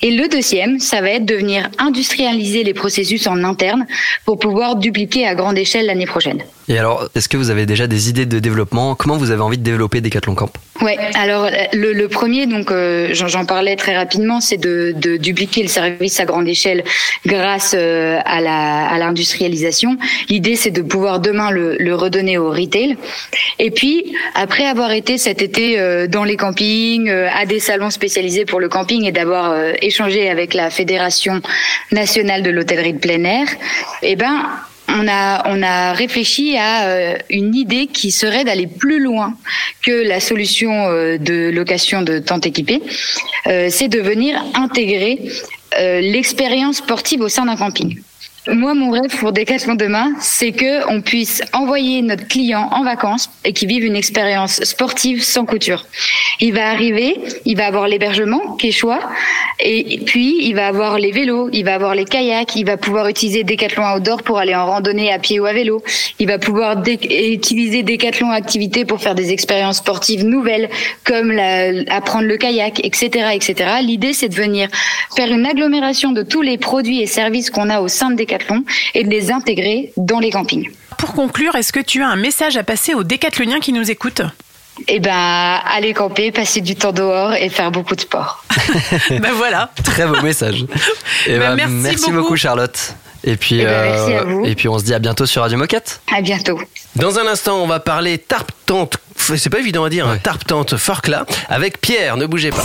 Et 0.00 0.12
le 0.12 0.28
deuxième, 0.28 0.78
ça 0.78 1.00
va 1.00 1.10
être 1.10 1.24
de 1.24 1.34
venir 1.34 1.68
industrialiser 1.78 2.62
les 2.62 2.74
processus 2.74 3.26
en 3.26 3.42
interne 3.42 3.86
pour 4.24 4.38
pouvoir 4.38 4.76
dupliquer 4.76 5.26
à 5.26 5.34
grande 5.34 5.58
échelle 5.58 5.86
l'année 5.86 6.06
prochaine. 6.06 6.42
Et 6.68 6.78
alors, 6.78 7.08
est-ce 7.14 7.28
que 7.28 7.38
vous 7.38 7.50
avez 7.50 7.64
déjà 7.64 7.86
des 7.86 8.10
idées 8.10 8.26
de 8.26 8.38
développement? 8.38 8.94
Comment 8.94 9.16
vous 9.16 9.30
avez 9.30 9.40
envie 9.40 9.56
de 9.56 9.62
développer 9.62 10.02
Decathlon 10.02 10.34
Camp? 10.34 10.50
Ouais, 10.82 10.98
alors 11.14 11.48
le, 11.72 11.92
le 11.92 12.08
premier, 12.08 12.46
donc 12.46 12.70
euh, 12.70 13.08
j'en 13.12 13.44
parlais 13.46 13.74
très 13.74 13.96
rapidement, 13.96 14.40
c'est 14.40 14.58
de, 14.58 14.92
de 14.94 15.16
dupliquer 15.16 15.62
le 15.62 15.68
service 15.68 16.20
à 16.20 16.24
grande 16.24 16.46
échelle 16.46 16.84
grâce 17.26 17.74
euh, 17.76 18.20
à 18.24 18.40
la 18.40 18.86
à 18.86 18.98
l'industrialisation. 18.98 19.96
L'idée, 20.28 20.56
c'est 20.56 20.70
de 20.70 20.82
pouvoir 20.82 21.20
demain 21.20 21.50
le, 21.50 21.76
le 21.78 21.94
redonner 21.94 22.38
au 22.38 22.50
retail. 22.50 22.96
Et 23.58 23.70
puis 23.70 24.14
après 24.34 24.66
avoir 24.66 24.92
été 24.92 25.18
cet 25.18 25.42
été 25.42 25.80
euh, 25.80 26.06
dans 26.06 26.24
les 26.24 26.36
campings, 26.36 27.08
euh, 27.08 27.28
à 27.34 27.46
des 27.46 27.60
salons 27.60 27.90
spécialisés 27.90 28.44
pour 28.44 28.60
le 28.60 28.68
camping 28.68 29.04
et 29.04 29.12
d'avoir 29.12 29.50
euh, 29.50 29.72
échangé 29.80 30.28
avec 30.28 30.54
la 30.54 30.70
fédération 30.70 31.40
nationale 31.92 32.42
de 32.42 32.50
l'hôtellerie 32.50 32.92
de 32.92 32.98
plein 32.98 33.24
air, 33.24 33.48
eh 34.02 34.14
ben 34.16 34.46
on 34.88 35.06
a, 35.08 35.42
on 35.46 35.62
a 35.62 35.92
réfléchi 35.92 36.56
à 36.56 36.86
euh, 36.86 37.16
une 37.30 37.54
idée 37.54 37.86
qui 37.86 38.10
serait 38.10 38.44
d'aller 38.44 38.66
plus 38.66 39.00
loin 39.00 39.34
que 39.82 39.90
la 39.90 40.20
solution 40.20 40.88
euh, 40.88 41.18
de 41.18 41.50
location 41.50 42.02
de 42.02 42.18
tentes 42.18 42.46
équipées. 42.46 42.82
Euh, 43.46 43.68
c'est 43.70 43.88
de 43.88 44.00
venir 44.00 44.42
intégrer 44.54 45.20
l'expérience 46.00 46.78
sportive 46.78 47.20
au 47.20 47.28
sein 47.28 47.44
d'un 47.44 47.54
camping. 47.54 48.00
Moi, 48.50 48.72
mon 48.74 48.90
rêve 48.90 49.14
pour 49.18 49.32
Decathlon 49.32 49.74
demain, 49.74 50.12
c'est 50.20 50.52
que 50.52 50.88
on 50.90 51.00
puisse 51.02 51.42
envoyer 51.52 52.00
notre 52.02 52.26
client 52.26 52.68
en 52.72 52.82
vacances 52.84 53.28
et 53.44 53.52
qu'il 53.52 53.68
vive 53.68 53.84
une 53.84 53.96
expérience 53.96 54.62
sportive 54.62 55.22
sans 55.22 55.44
couture. 55.44 55.84
Il 56.40 56.54
va 56.54 56.70
arriver, 56.70 57.18
il 57.44 57.56
va 57.56 57.66
avoir 57.66 57.88
l'hébergement 57.88 58.56
qui 58.56 58.68
est 58.68 58.72
choix, 58.72 59.00
et 59.60 60.00
puis 60.06 60.38
il 60.46 60.54
va 60.54 60.68
avoir 60.68 60.98
les 60.98 61.10
vélos, 61.10 61.50
il 61.52 61.64
va 61.64 61.74
avoir 61.74 61.94
les 61.94 62.04
kayaks, 62.04 62.54
il 62.56 62.64
va 62.64 62.76
pouvoir 62.76 63.08
utiliser 63.08 63.44
Decathlon 63.44 63.96
Outdoor 63.96 64.22
pour 64.22 64.38
aller 64.38 64.54
en 64.54 64.66
randonnée 64.66 65.12
à 65.12 65.18
pied 65.18 65.40
ou 65.40 65.46
à 65.46 65.52
vélo. 65.52 65.82
Il 66.18 66.28
va 66.28 66.38
pouvoir 66.38 66.76
dé- 66.76 66.98
utiliser 67.32 67.82
Decathlon 67.82 68.30
Activité 68.30 68.84
pour 68.84 69.00
faire 69.00 69.14
des 69.14 69.32
expériences 69.32 69.78
sportives 69.78 70.24
nouvelles, 70.24 70.70
comme 71.04 71.38
apprendre 71.88 72.26
le 72.26 72.36
kayak, 72.36 72.80
etc., 72.84 73.30
etc. 73.34 73.54
L'idée, 73.82 74.12
c'est 74.12 74.28
de 74.28 74.34
venir 74.34 74.68
faire 75.16 75.30
une 75.32 75.44
agglomération 75.44 76.12
de 76.12 76.22
tous 76.22 76.42
les 76.42 76.56
produits 76.56 77.02
et 77.02 77.06
services 77.06 77.50
qu'on 77.50 77.68
a 77.68 77.80
au 77.80 77.88
sein 77.88 78.10
de 78.10 78.16
Et 78.94 79.04
de 79.04 79.10
les 79.10 79.30
intégrer 79.30 79.92
dans 79.96 80.18
les 80.20 80.30
campings. 80.30 80.70
Pour 80.98 81.12
conclure, 81.14 81.54
est-ce 81.54 81.72
que 81.72 81.80
tu 81.80 82.02
as 82.02 82.08
un 82.08 82.16
message 82.16 82.56
à 82.56 82.62
passer 82.64 82.94
aux 82.94 83.04
décathloniens 83.04 83.60
qui 83.60 83.72
nous 83.72 83.90
écoutent? 83.90 84.22
Eh 84.86 85.00
ben, 85.00 85.12
aller 85.12 85.92
camper, 85.92 86.30
passer 86.30 86.60
du 86.60 86.76
temps 86.76 86.92
dehors 86.92 87.34
et 87.34 87.48
faire 87.48 87.70
beaucoup 87.72 87.96
de 87.96 88.00
sport. 88.00 88.44
Ben 89.10 89.32
voilà. 89.34 89.70
Très 89.84 90.06
beau 90.06 90.20
message. 90.22 90.64
Et 91.26 91.36
Ben, 91.38 91.56
bah, 91.56 91.66
merci 91.68 91.96
beaucoup. 92.06 92.12
beaucoup. 92.22 92.36
Charlotte. 92.36 92.94
Et 93.24 93.36
puis, 93.36 93.58
Eh 93.60 93.64
ben, 93.64 93.90
merci 93.92 94.12
à 94.14 94.22
vous. 94.24 94.44
et 94.46 94.54
puis 94.54 94.68
on 94.68 94.78
se 94.78 94.84
dit 94.84 94.94
à 94.94 95.00
bientôt 95.00 95.26
sur 95.26 95.42
Radio 95.42 95.58
Moquette. 95.58 96.00
À 96.16 96.20
bientôt. 96.20 96.60
Dans 96.94 97.18
un 97.18 97.26
instant, 97.26 97.56
on 97.58 97.66
va 97.66 97.80
parler 97.80 98.18
tarp 98.18 98.50
tente. 98.66 98.98
C'est 99.16 99.50
pas 99.50 99.58
évident 99.58 99.82
à 99.82 99.90
dire, 99.90 100.06
hein, 100.06 100.18
tarp 100.22 100.46
tente 100.46 100.76
Forclaz 100.76 101.24
avec 101.48 101.80
Pierre. 101.80 102.16
Ne 102.16 102.26
bougez 102.26 102.50
pas. 102.50 102.64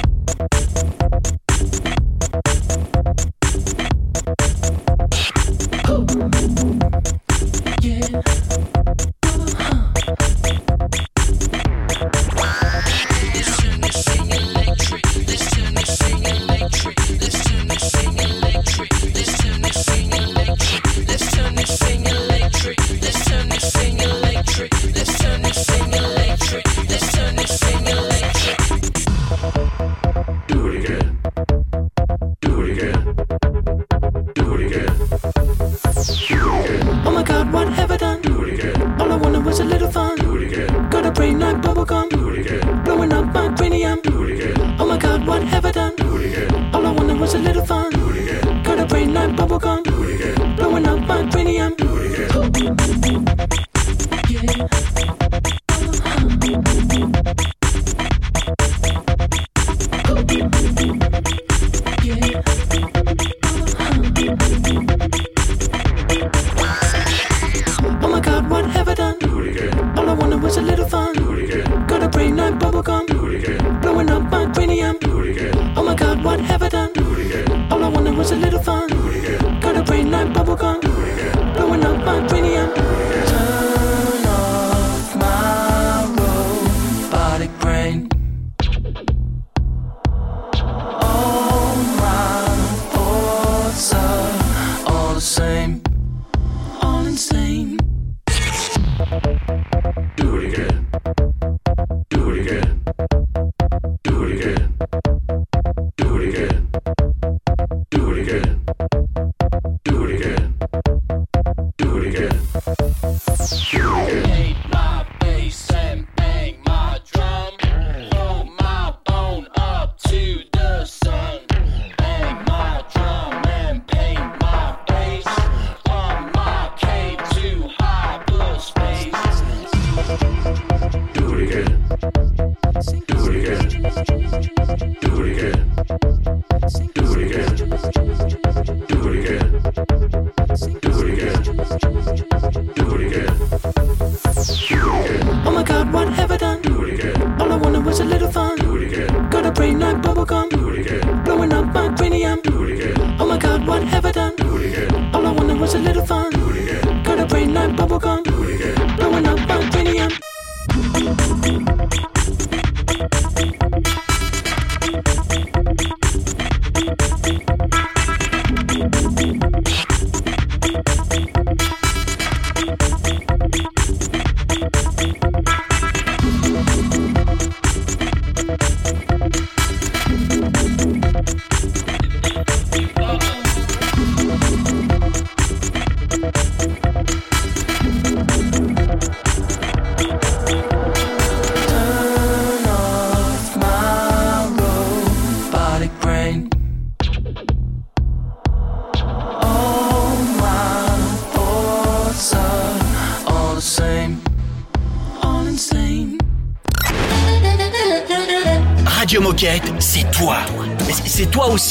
Bubblegum. 49.37 49.90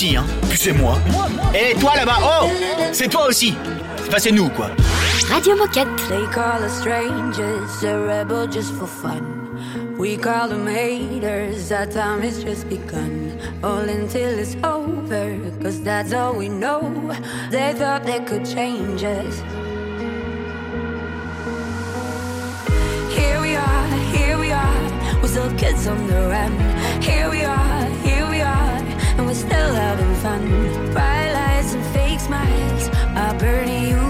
Aussi, 0.00 0.16
hein. 0.16 0.24
Puis 0.48 0.58
c'est 0.58 0.72
moi. 0.72 0.96
Et 1.54 1.78
toi 1.78 1.94
là-bas, 1.94 2.16
oh 2.22 2.48
C'est 2.90 3.08
toi 3.08 3.26
aussi. 3.28 3.54
Enfin, 4.08 4.16
c'est 4.18 4.32
nous, 4.32 4.48
quoi. 4.48 4.70
Radio 5.28 5.54
Moquette. 5.56 5.88
They 6.08 6.24
call 6.32 6.64
us 6.64 6.72
strangers, 6.80 7.84
a 7.84 7.98
rebel 7.98 8.48
just 8.50 8.72
for 8.78 8.86
fun. 8.86 9.20
We 9.98 10.16
call 10.16 10.48
them 10.48 10.66
haters, 10.66 11.70
our 11.70 11.84
time 11.84 12.22
has 12.22 12.42
just 12.42 12.66
begun. 12.70 13.38
All 13.62 13.86
until 13.86 14.38
it's 14.38 14.56
over, 14.64 15.36
cause 15.62 15.82
that's 15.82 16.14
all 16.14 16.34
we 16.34 16.48
know. 16.48 16.80
They 17.50 17.74
thought 17.74 18.04
they 18.04 18.20
could 18.20 18.46
change 18.46 19.04
us. 19.04 19.42
Here 23.14 23.38
we 23.42 23.54
are, 23.54 23.86
here 24.16 24.38
we 24.38 24.50
are, 24.50 25.20
we're 25.20 25.28
still 25.28 25.54
kids 25.58 25.86
on 25.86 26.06
the 26.06 26.26
run. 26.30 26.52
Here 27.02 27.28
we 27.28 27.44
are, 27.44 27.79
we're 29.30 29.36
still 29.36 29.74
having 29.74 30.14
fun. 30.16 30.42
Bright 30.92 31.32
lights 31.32 31.72
and 31.74 31.84
fake 31.94 32.18
smiles 32.18 32.88
are 33.14 33.38
burning 33.38 33.84
you 33.90 34.09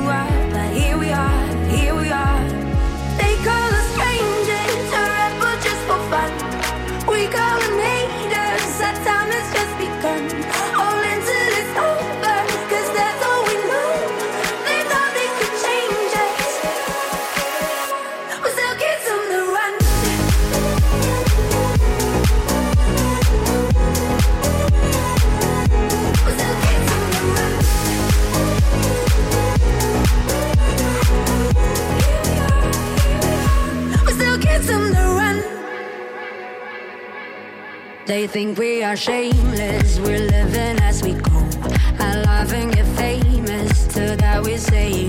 They 38.10 38.26
think 38.26 38.58
we 38.58 38.82
are 38.82 38.96
shameless, 38.96 40.00
we're 40.00 40.18
living 40.18 40.82
as 40.82 41.00
we 41.00 41.12
go. 41.12 41.30
Love 42.00 42.52
and 42.52 42.74
get 42.74 42.84
famous, 42.96 43.86
to 43.94 44.16
that 44.16 44.42
we 44.44 44.56
say 44.56 45.06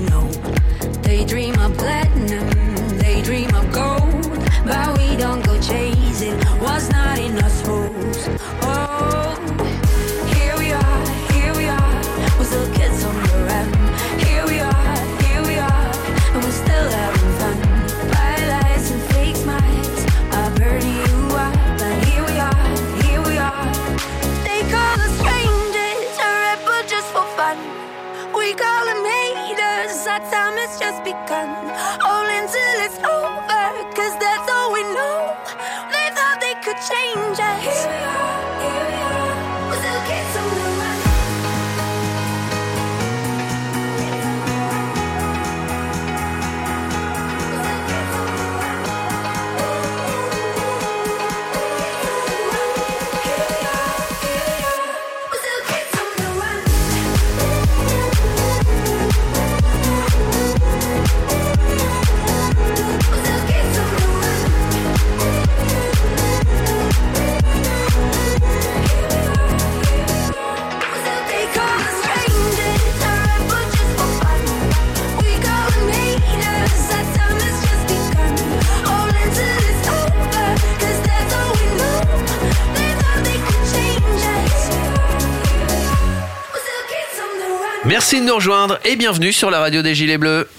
Merci 88.01 88.19
de 88.19 88.25
nous 88.25 88.33
rejoindre 88.33 88.79
et 88.83 88.95
bienvenue 88.95 89.31
sur 89.31 89.51
la 89.51 89.59
radio 89.59 89.83
des 89.83 89.93
Gilets 89.93 90.17
Bleus. 90.17 90.49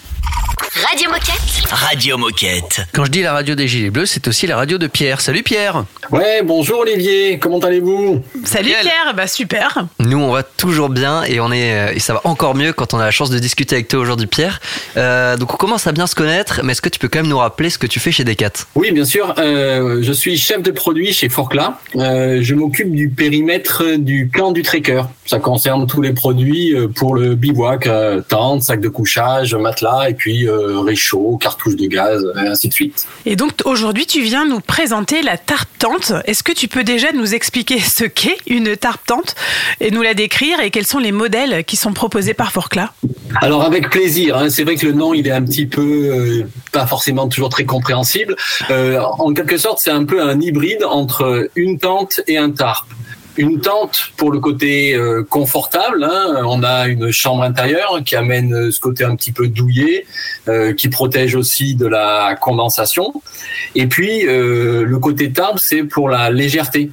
Radio 0.88 1.11
Moquette. 1.11 1.41
Radio 1.73 2.18
Moquette. 2.18 2.83
Quand 2.93 3.07
je 3.07 3.11
dis 3.11 3.23
la 3.23 3.33
radio 3.33 3.55
des 3.55 3.66
Gilets 3.66 3.89
Bleus, 3.89 4.05
c'est 4.05 4.29
aussi 4.29 4.47
la 4.47 4.57
radio 4.57 4.77
de 4.77 4.87
Pierre. 4.87 5.23
Salut 5.23 5.43
Pierre 5.43 5.85
Ouais, 6.11 6.43
bonjour 6.45 6.81
Olivier, 6.81 7.39
comment 7.39 7.61
allez-vous? 7.61 8.23
Salut 8.45 8.73
Pierre, 8.83 9.14
bah 9.16 9.27
super. 9.27 9.87
Nous, 9.99 10.18
on 10.18 10.31
va 10.33 10.43
toujours 10.43 10.91
bien 10.91 11.23
et 11.25 11.41
on 11.41 11.51
est 11.51 11.73
euh, 11.73 11.95
et 11.95 11.99
ça 11.99 12.12
va 12.12 12.20
encore 12.25 12.55
mieux 12.55 12.75
quand 12.75 12.93
on 12.93 12.99
a 12.99 13.05
la 13.07 13.11
chance 13.11 13.31
de 13.31 13.39
discuter 13.39 13.77
avec 13.77 13.89
toi 13.89 14.01
aujourd'hui, 14.01 14.27
Pierre. 14.27 14.61
Euh, 14.99 15.39
donc, 15.39 15.55
on 15.55 15.57
commence 15.57 15.87
à 15.87 15.93
bien 15.93 16.07
se 16.07 16.14
connaître, 16.14 16.61
mais 16.62 16.73
est-ce 16.73 16.83
que 16.83 16.91
tu 16.91 16.99
peux 16.99 17.09
quand 17.09 17.20
même 17.20 17.31
nous 17.31 17.39
rappeler 17.39 17.70
ce 17.70 17.79
que 17.79 17.87
tu 17.87 18.01
fais 18.01 18.12
chez 18.12 18.25
Decat? 18.25 18.53
Oui, 18.75 18.93
bien 18.93 19.07
sûr, 19.07 19.35
euh, 19.39 20.01
je 20.03 20.12
suis 20.12 20.37
chef 20.37 20.62
de 20.62 20.73
produit 20.73 21.14
chez 21.14 21.31
Forclaz. 21.31 21.73
Euh, 21.97 22.41
je 22.43 22.55
m'occupe 22.55 22.91
du 22.91 23.09
périmètre 23.09 23.97
du 23.97 24.31
camp 24.31 24.53
du 24.53 24.62
trekker. 24.62 25.05
Ça 25.25 25.39
concerne 25.39 25.87
tous 25.87 26.03
les 26.03 26.12
produits 26.12 26.75
pour 26.97 27.14
le 27.14 27.35
bivouac, 27.35 27.87
euh, 27.87 28.20
tente, 28.20 28.62
sac 28.62 28.81
de 28.81 28.89
couchage, 28.89 29.55
matelas 29.55 30.11
et 30.11 30.14
puis 30.14 30.47
euh, 30.47 30.81
réchaud, 30.81 31.39
cartouches 31.62 31.76
de 31.76 31.86
gaz, 31.86 32.24
et 32.36 32.46
ainsi 32.46 32.68
de 32.68 32.72
suite. 32.72 33.06
Et 33.26 33.36
donc 33.36 33.52
aujourd'hui, 33.64 34.06
tu 34.06 34.22
viens 34.22 34.46
nous 34.46 34.60
présenter 34.60 35.22
la 35.22 35.36
tarpe 35.36 35.68
tente. 35.78 36.12
Est-ce 36.24 36.42
que 36.42 36.52
tu 36.52 36.68
peux 36.68 36.84
déjà 36.84 37.12
nous 37.12 37.34
expliquer 37.34 37.78
ce 37.80 38.04
qu'est 38.04 38.38
une 38.46 38.76
tarpe 38.76 39.04
tente 39.06 39.34
et 39.80 39.90
nous 39.90 40.02
la 40.02 40.14
décrire 40.14 40.60
et 40.60 40.70
quels 40.70 40.86
sont 40.86 40.98
les 40.98 41.12
modèles 41.12 41.64
qui 41.64 41.76
sont 41.76 41.92
proposés 41.92 42.34
par 42.34 42.52
Forclaz 42.52 42.88
Alors 43.40 43.62
avec 43.62 43.90
plaisir, 43.90 44.36
hein. 44.36 44.50
c'est 44.50 44.64
vrai 44.64 44.76
que 44.76 44.86
le 44.86 44.92
nom 44.92 45.14
il 45.14 45.26
est 45.26 45.32
un 45.32 45.42
petit 45.42 45.66
peu 45.66 45.82
euh, 45.82 46.46
pas 46.72 46.86
forcément 46.86 47.28
toujours 47.28 47.48
très 47.48 47.64
compréhensible. 47.64 48.36
Euh, 48.70 49.00
en 49.00 49.32
quelque 49.32 49.56
sorte 49.56 49.78
c'est 49.80 49.90
un 49.90 50.04
peu 50.04 50.22
un 50.22 50.40
hybride 50.40 50.84
entre 50.84 51.48
une 51.56 51.78
tente 51.78 52.20
et 52.26 52.38
un 52.38 52.50
tarp. 52.50 52.86
Une 53.39 53.61
tente 53.61 54.11
pour 54.18 54.30
le 54.30 54.41
côté 54.41 54.95
euh, 54.95 55.24
confortable, 55.24 56.05
hein. 56.05 56.43
on 56.45 56.62
a 56.62 56.87
une 56.87 57.11
chambre 57.12 57.43
intérieure 57.43 58.01
qui 58.05 58.14
amène 58.14 58.53
euh, 58.55 58.70
ce 58.70 58.78
côté 58.78 59.05
un 59.05 59.16
petit 59.16 59.33
peu 59.33 59.49
douillet, 59.49 60.05
euh, 60.49 60.74
qui 60.74 60.91
protège 60.91 61.35
aussi 61.35 61.74
de 61.74 61.87
la 61.87 62.37
condensation. 62.39 63.14
Et 63.74 63.87
puis 63.87 64.26
euh, 64.26 64.85
le 64.85 64.99
côté 64.99 65.33
tarp 65.33 65.59
c'est 65.59 65.85
pour 65.85 66.11
la 66.11 66.30
légèreté 66.30 66.91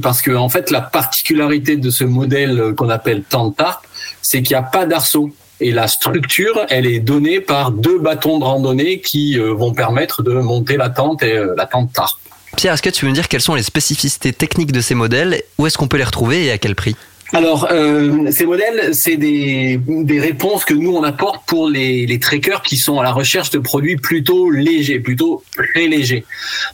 parce 0.00 0.22
que 0.22 0.30
en 0.30 0.48
fait 0.48 0.70
la 0.70 0.80
particularité 0.80 1.76
de 1.76 1.90
ce 1.90 2.04
modèle 2.04 2.72
qu'on 2.74 2.88
appelle 2.88 3.22
tente 3.22 3.58
tarp, 3.58 3.84
c'est 4.22 4.42
qu'il 4.42 4.56
n'y 4.56 4.62
a 4.62 4.66
pas 4.66 4.86
d'arceau. 4.86 5.30
Et 5.60 5.72
la 5.72 5.88
structure, 5.88 6.58
elle 6.70 6.86
est 6.86 7.00
donnée 7.00 7.40
par 7.40 7.70
deux 7.70 7.98
bâtons 7.98 8.38
de 8.38 8.44
randonnée 8.44 9.00
qui 9.00 9.38
vont 9.38 9.74
permettre 9.74 10.22
de 10.22 10.32
monter 10.32 10.76
la 10.76 10.90
tente 10.90 11.22
et 11.22 11.38
la 11.56 11.66
tente 11.66 11.92
tarp. 11.92 12.21
Pierre, 12.56 12.74
est-ce 12.74 12.82
que 12.82 12.90
tu 12.90 13.04
veux 13.04 13.10
me 13.10 13.14
dire 13.14 13.28
quelles 13.28 13.40
sont 13.40 13.54
les 13.54 13.62
spécificités 13.62 14.32
techniques 14.32 14.72
de 14.72 14.80
ces 14.80 14.94
modèles? 14.94 15.42
Où 15.58 15.66
est-ce 15.66 15.78
qu'on 15.78 15.88
peut 15.88 15.96
les 15.96 16.04
retrouver 16.04 16.46
et 16.46 16.50
à 16.50 16.58
quel 16.58 16.74
prix? 16.74 16.96
Alors, 17.34 17.68
euh, 17.70 18.30
ces 18.30 18.44
modèles, 18.44 18.94
c'est 18.94 19.16
des, 19.16 19.80
des 19.86 20.20
réponses 20.20 20.66
que 20.66 20.74
nous, 20.74 20.94
on 20.94 21.02
apporte 21.02 21.46
pour 21.46 21.66
les, 21.66 22.04
les 22.04 22.18
trekkers 22.18 22.60
qui 22.60 22.76
sont 22.76 23.00
à 23.00 23.02
la 23.02 23.12
recherche 23.12 23.48
de 23.48 23.58
produits 23.58 23.96
plutôt 23.96 24.50
légers, 24.50 25.00
plutôt 25.00 25.42
très 25.56 25.86
légers. 25.86 26.26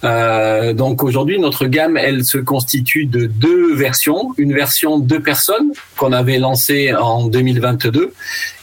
Euh, 0.03 0.72
donc 0.72 1.05
aujourd'hui, 1.05 1.39
notre 1.39 1.66
gamme, 1.66 1.97
elle 1.97 2.24
se 2.24 2.39
constitue 2.39 3.07
de 3.07 3.26
deux 3.26 3.72
versions. 3.76 4.35
Une 4.37 4.53
version 4.53 4.99
deux 4.99 5.20
personnes 5.20 5.70
qu'on 5.97 6.12
avait 6.12 6.39
lancée 6.39 6.93
en 6.93 7.29
2022 7.29 8.12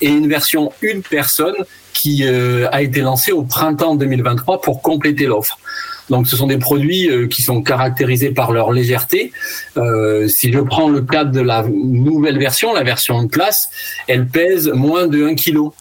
et 0.01 0.09
une 0.09 0.27
version 0.27 0.73
une 0.81 1.01
personne 1.01 1.55
qui 1.93 2.25
euh, 2.25 2.67
a 2.73 2.81
été 2.81 2.99
lancée 2.99 3.31
au 3.31 3.43
printemps 3.43 3.95
2023 3.95 4.59
pour 4.59 4.81
compléter 4.81 5.27
l'offre. 5.27 5.57
Donc, 6.09 6.27
ce 6.27 6.35
sont 6.35 6.47
des 6.47 6.57
produits 6.57 7.09
euh, 7.09 7.27
qui 7.27 7.41
sont 7.41 7.61
caractérisés 7.61 8.31
par 8.31 8.51
leur 8.51 8.71
légèreté. 8.71 9.31
Euh, 9.77 10.27
si 10.27 10.51
je 10.51 10.59
prends 10.59 10.89
le 10.89 11.01
cas 11.01 11.23
de 11.23 11.41
la 11.41 11.63
nouvelle 11.67 12.37
version, 12.37 12.73
la 12.73 12.83
version 12.83 13.23
de 13.23 13.27
place, 13.27 13.69
elle 14.07 14.27
pèse 14.27 14.69
moins 14.69 15.07
de 15.07 15.25
1 15.25 15.35
kg. 15.35 15.71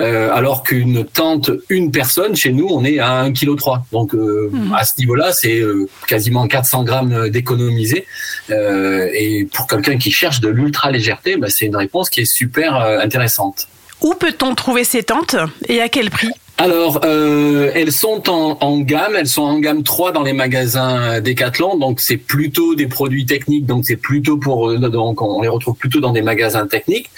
euh, 0.00 0.30
alors 0.32 0.62
qu'une 0.62 1.04
tente, 1.04 1.50
une 1.68 1.90
personne, 1.90 2.36
chez 2.36 2.52
nous, 2.52 2.68
on 2.70 2.84
est 2.84 2.98
à 3.00 3.24
1,3 3.24 3.32
kg. 3.32 3.82
Donc 3.90 4.14
euh, 4.14 4.50
à 4.76 4.84
ce 4.84 4.92
niveau-là, 4.98 5.32
c'est 5.32 5.58
euh, 5.58 5.88
quasiment 6.06 6.46
400 6.46 6.84
grammes 6.84 7.28
d'économiser. 7.30 8.06
Et 8.50 9.48
pour 9.52 9.66
quelqu'un 9.66 9.98
qui 9.98 10.10
cherche 10.10 10.40
de 10.40 10.48
l'ultra 10.48 10.90
légèreté, 10.90 11.36
bah, 11.36 11.48
c'est 11.50 11.66
une 11.66 11.76
réponse 11.76 12.10
qui 12.10 12.20
est 12.20 12.32
super 12.32 12.76
intéressante. 12.76 13.66
Où 14.00 14.14
peut-on 14.14 14.54
trouver 14.54 14.84
ces 14.84 15.02
tentes 15.02 15.36
et 15.68 15.80
à 15.80 15.88
quel 15.88 16.10
prix? 16.10 16.30
Alors, 16.60 17.02
euh, 17.04 17.70
elles 17.76 17.92
sont 17.92 18.28
en, 18.28 18.80
gamme, 18.80 19.14
elles 19.14 19.28
sont 19.28 19.42
en 19.42 19.60
gamme 19.60 19.84
3 19.84 20.10
dans 20.10 20.24
les 20.24 20.32
magasins 20.32 21.20
Decathlon, 21.20 21.76
donc 21.76 22.00
c'est 22.00 22.16
plutôt 22.16 22.74
des 22.74 22.88
produits 22.88 23.26
techniques, 23.26 23.64
donc 23.64 23.84
c'est 23.86 23.96
plutôt 23.96 24.38
pour, 24.38 24.68
euh, 24.68 24.76
donc 24.76 25.22
on 25.22 25.40
les 25.40 25.46
retrouve 25.46 25.76
plutôt 25.76 26.00
dans 26.00 26.10
des 26.12 26.20
magasins 26.20 26.66
techniques. 26.66 27.10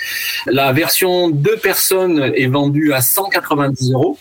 La 0.47 0.73
version 0.75 1.31
deux 1.31 1.57
personnes 1.57 2.33
est 2.37 2.49
vendue 2.49 2.93
à 2.93 3.01
190 3.01 3.93
euros 3.93 4.19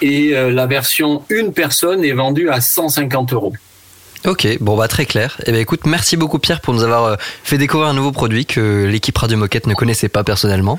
et 0.00 0.34
euh, 0.34 0.50
la 0.50 0.66
version 0.66 1.22
une 1.28 1.52
personne 1.52 2.02
est 2.02 2.12
vendue 2.12 2.48
à 2.48 2.62
150 2.62 3.34
euros. 3.34 3.52
Ok, 4.24 4.46
bon 4.60 4.76
bah 4.76 4.86
très 4.86 5.04
clair. 5.04 5.36
Eh 5.46 5.52
ben 5.52 5.60
écoute, 5.60 5.80
merci 5.84 6.16
beaucoup 6.16 6.38
Pierre 6.38 6.60
pour 6.60 6.74
nous 6.74 6.84
avoir 6.84 7.04
euh, 7.04 7.16
fait 7.42 7.58
découvrir 7.58 7.88
un 7.88 7.94
nouveau 7.94 8.12
produit 8.12 8.46
que 8.46 8.84
l'équipe 8.84 9.18
Radio 9.18 9.36
Moquette 9.36 9.66
ne 9.66 9.74
connaissait 9.74 10.08
pas 10.08 10.22
personnellement. 10.22 10.78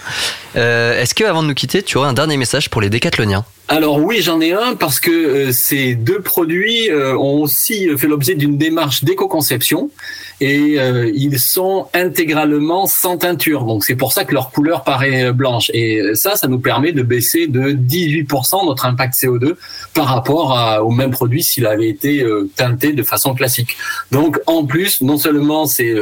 Euh, 0.55 1.01
Est-ce 1.01 1.13
que 1.13 1.25
avant 1.25 1.43
de 1.43 1.47
nous 1.49 1.53
quitter, 1.53 1.83
tu 1.83 1.97
aurais 1.97 2.07
un 2.07 2.13
dernier 2.13 2.37
message 2.37 2.69
pour 2.69 2.79
les 2.79 2.89
décathloniens? 2.89 3.43
Alors 3.69 3.97
oui, 3.99 4.21
j'en 4.21 4.41
ai 4.41 4.51
un 4.51 4.75
parce 4.75 4.99
que 4.99 5.09
euh, 5.09 5.51
ces 5.53 5.95
deux 5.95 6.19
produits 6.19 6.91
euh, 6.91 7.15
ont 7.17 7.41
aussi 7.41 7.87
fait 7.97 8.07
l'objet 8.07 8.35
d'une 8.35 8.57
démarche 8.57 9.05
d'éco-conception 9.05 9.89
et 10.41 10.77
euh, 10.77 11.09
ils 11.15 11.39
sont 11.39 11.87
intégralement 11.93 12.87
sans 12.87 13.17
teinture. 13.17 13.63
Donc 13.63 13.85
c'est 13.85 13.95
pour 13.95 14.11
ça 14.11 14.25
que 14.25 14.33
leur 14.33 14.51
couleur 14.51 14.83
paraît 14.83 15.31
blanche. 15.31 15.71
Et 15.73 16.13
ça, 16.13 16.35
ça 16.35 16.49
nous 16.49 16.59
permet 16.59 16.91
de 16.91 17.03
baisser 17.03 17.47
de 17.47 17.71
18% 17.71 18.65
notre 18.65 18.85
impact 18.85 19.13
CO2 19.15 19.53
par 19.93 20.07
rapport 20.07 20.81
au 20.85 20.91
même 20.91 21.11
produit 21.11 21.41
s'il 21.41 21.65
avait 21.65 21.87
été 21.87 22.25
teinté 22.57 22.91
de 22.91 23.03
façon 23.03 23.33
classique. 23.33 23.77
Donc 24.11 24.39
en 24.45 24.65
plus, 24.65 25.01
non 25.01 25.17
seulement 25.17 25.65
c'est 25.67 25.93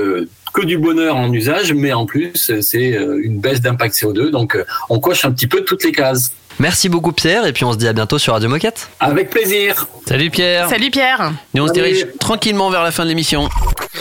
que 0.54 0.66
du 0.66 0.80
bonheur 0.80 1.16
en 1.16 1.32
usage, 1.32 1.74
mais 1.74 1.94
en 1.94 2.08
plus 2.08 2.52
c'est 2.62 2.98
une 3.24 3.40
baisse 3.40 3.62
d'impact 3.62 3.96
CO2. 3.96 4.32
Donc 4.32 4.58
on 4.90 5.00
coche 5.00 5.26
un 5.26 5.32
petit 5.32 5.48
peu 5.48 5.64
toutes 5.64 5.84
les 5.84 5.92
cases. 5.92 6.34
Merci 6.62 6.90
beaucoup 6.90 7.12
Pierre 7.12 7.48
et 7.48 7.54
puis 7.54 7.66
on 7.66 7.74
se 7.74 7.78
dit 7.80 7.88
à 7.88 7.94
bientôt 7.94 8.20
sur 8.20 8.34
Radio 8.34 8.48
Moquette. 8.48 8.92
Avec 9.00 9.32
plaisir. 9.32 9.88
Salut 10.08 10.30
Pierre. 10.30 10.70
Salut 10.70 10.92
Pierre. 10.92 11.32
Et 11.56 11.60
on 11.60 11.68
se 11.68 11.74
dirige 11.74 12.06
tranquillement 12.20 12.70
vers 12.70 12.84
la 12.84 12.92
fin 12.92 13.02
de 13.02 13.10
l'émission. 13.10 13.50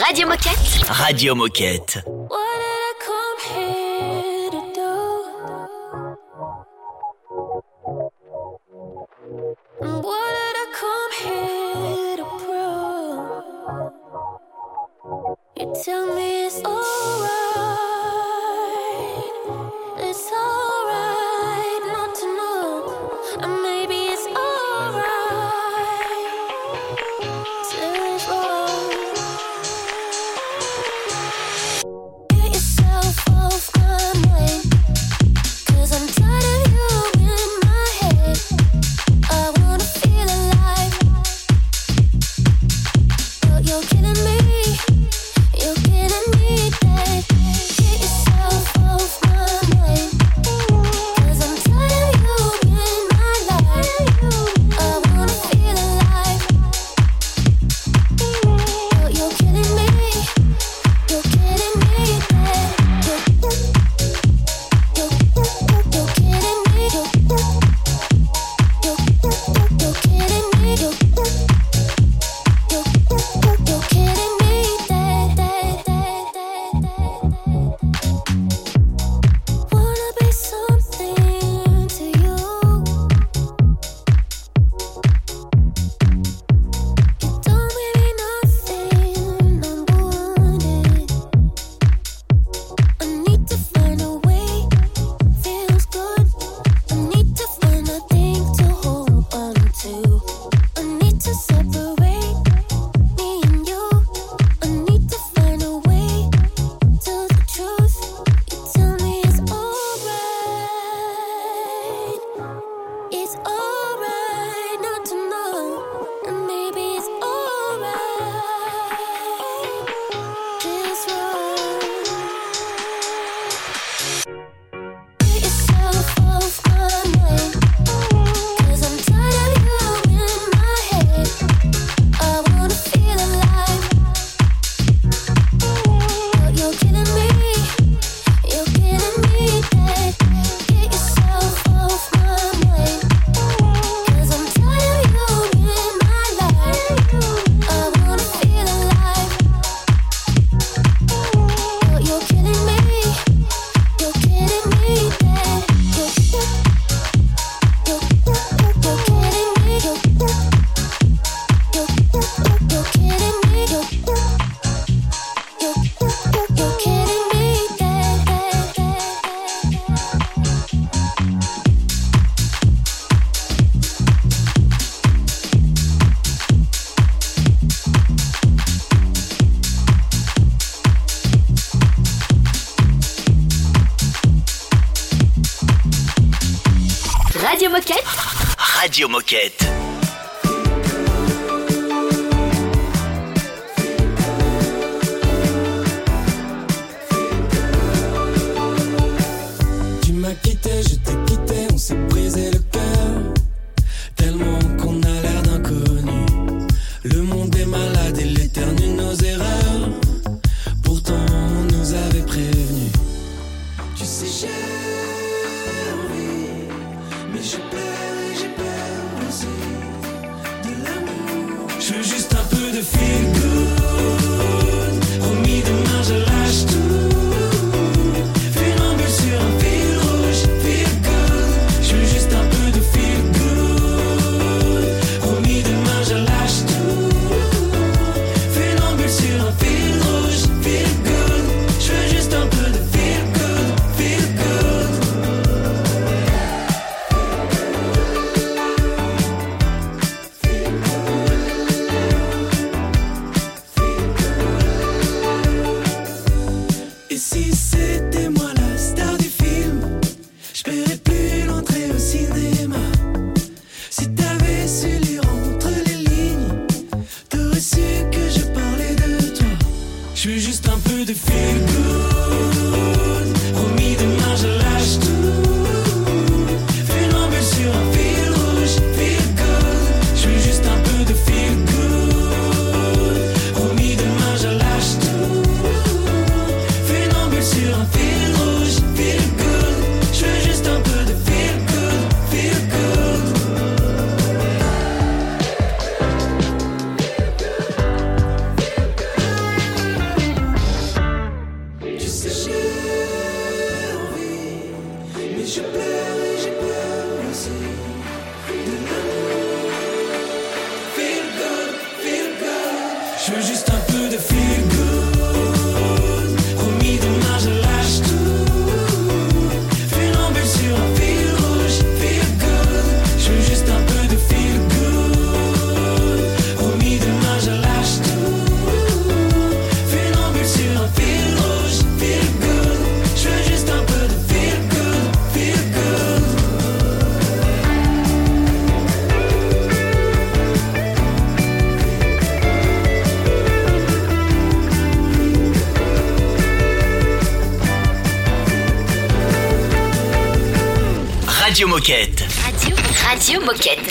Radio 0.05 0.29
Moquette. 0.29 0.59
Radio 0.91 1.35
Moquette. 1.35 2.05
You 15.57 15.75
tell 15.85 16.15
me 16.15 16.47
it's 16.47 16.61
alright. 16.65 17.50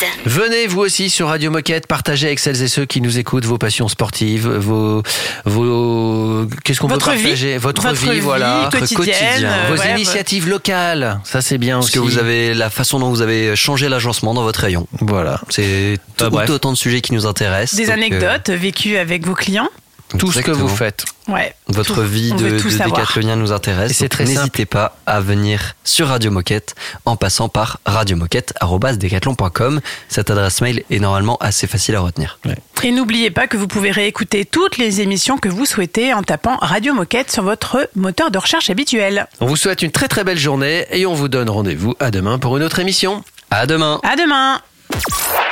Moquette. 0.02 0.20
Venez 0.26 0.68
vous 0.68 0.80
aussi 0.80 1.10
sur 1.10 1.28
Radio 1.28 1.52
Moquette, 1.52 1.88
partagez 1.88 2.28
avec 2.28 2.40
celles 2.40 2.62
et 2.62 2.68
ceux 2.68 2.86
qui 2.86 3.02
nous 3.02 3.18
écoutent 3.18 3.46
vos 3.46 3.58
passions 3.58 3.88
sportives, 3.88 4.48
vos, 4.48 5.04
vos, 5.46 6.46
qu'est-ce 6.64 6.80
qu'on 6.80 6.88
peut 6.88 6.96
vie. 6.96 7.00
partager, 7.00 7.58
votre, 7.58 7.82
Votre 7.82 7.96
vie, 7.96 8.12
vie 8.12 8.20
voilà, 8.20 8.70
quotidienne, 8.72 9.46
euh, 9.46 9.74
vos 9.76 9.82
ouais, 9.82 9.92
initiatives 9.94 10.48
locales, 10.48 11.20
ça 11.24 11.42
c'est 11.42 11.58
bien 11.58 11.76
Parce 11.78 11.88
aussi. 11.88 11.94
que 11.96 12.00
vous 12.00 12.18
avez 12.18 12.54
la 12.54 12.70
façon 12.70 13.00
dont 13.00 13.10
vous 13.10 13.22
avez 13.22 13.56
changé 13.56 13.90
l'agencement 13.90 14.34
dans 14.34 14.44
votre 14.44 14.62
rayon. 14.62 14.88
Voilà. 15.02 15.42
C'est 15.50 15.98
Bah, 16.20 16.30
tout 16.46 16.52
autant 16.54 16.72
de 16.72 16.78
sujets 16.78 17.02
qui 17.02 17.14
nous 17.14 17.26
intéressent. 17.26 17.78
Des 17.80 17.90
euh, 17.90 17.94
anecdotes 17.94 18.50
vécues 18.50 18.98
avec 18.98 19.26
vos 19.26 19.36
clients? 19.36 19.70
Tout 20.18 20.32
ce 20.32 20.40
que 20.40 20.52
vous 20.52 20.68
faites. 20.68 21.06
Ouais. 21.28 21.54
Votre 21.68 21.96
Tout. 21.96 22.02
vie 22.02 22.32
de, 22.32 22.50
de 22.50 22.84
décathlonien 22.84 23.36
nous 23.36 23.52
intéresse. 23.52 24.02
N'hésitez 24.02 24.66
pas 24.66 24.98
à 25.06 25.22
venir 25.22 25.76
sur 25.84 26.08
Radio 26.08 26.32
Moquette 26.32 26.76
en 27.06 27.16
passant 27.16 27.50
par 27.50 27.80
radiomoquette.com. 27.86 29.82
Cette 30.08 30.32
adresse 30.32 30.62
mail 30.62 30.84
est 30.90 31.00
normalement 31.00 31.38
assez 31.38 31.68
facile 31.68 31.96
à 31.96 32.00
retenir. 32.00 32.40
Et 32.84 32.92
n'oubliez 32.92 33.30
pas 33.30 33.48
que 33.48 33.58
vous 33.58 33.68
pouvez 33.68 33.92
réécouter 33.92 34.46
toutes 34.46 34.78
les 34.78 35.02
émissions 35.02 35.38
que 35.38 35.50
vous 35.50 35.66
souhaitez 35.66 36.14
en 36.14 36.24
tapant 36.24 36.58
Radio 36.58 36.94
Moquette 36.94 37.32
sur 37.32 37.44
votre 37.44 37.90
moteur 37.96 38.32
de 38.32 38.38
recherche 38.40 38.70
habituel. 38.70 39.28
On 39.42 39.46
vous 39.46 39.58
souhaite 39.58 39.82
une 39.82 39.92
très 39.92 40.08
très 40.08 40.24
belle 40.24 40.40
journée 40.40 40.88
et 40.92 41.06
on 41.06 41.14
vous 41.14 41.28
donne 41.28 41.50
rendez-vous 41.50 41.96
à 42.00 42.10
demain 42.10 42.40
pour 42.40 42.58
une 42.58 42.64
autre 42.64 42.80
émission. 42.80 43.24
À 43.52 43.66
demain. 43.68 44.00
À 44.04 44.16
demain. 44.16 44.62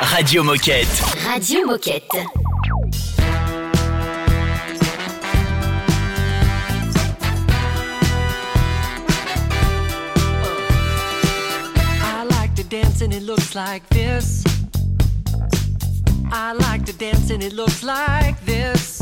Radio 0.02 0.44
Moquette. 0.44 0.88
Radio 1.28 1.66
Moquette. 1.68 2.12
Dance 12.70 13.02
and 13.02 13.14
it 13.14 13.24
looks 13.24 13.56
like 13.56 13.88
this. 13.90 14.44
I 16.32 16.52
like 16.52 16.86
to 16.86 16.94
dance 16.94 17.30
and 17.30 17.42
it 17.42 17.54
looks 17.54 17.84
like 17.84 18.40
this. 18.46 19.02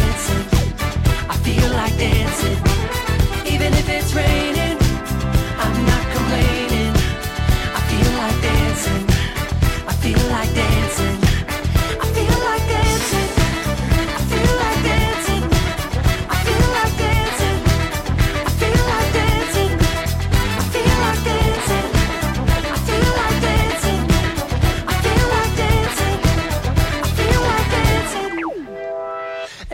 feel 10.01 10.29
like 10.31 10.51
that. 10.55 10.70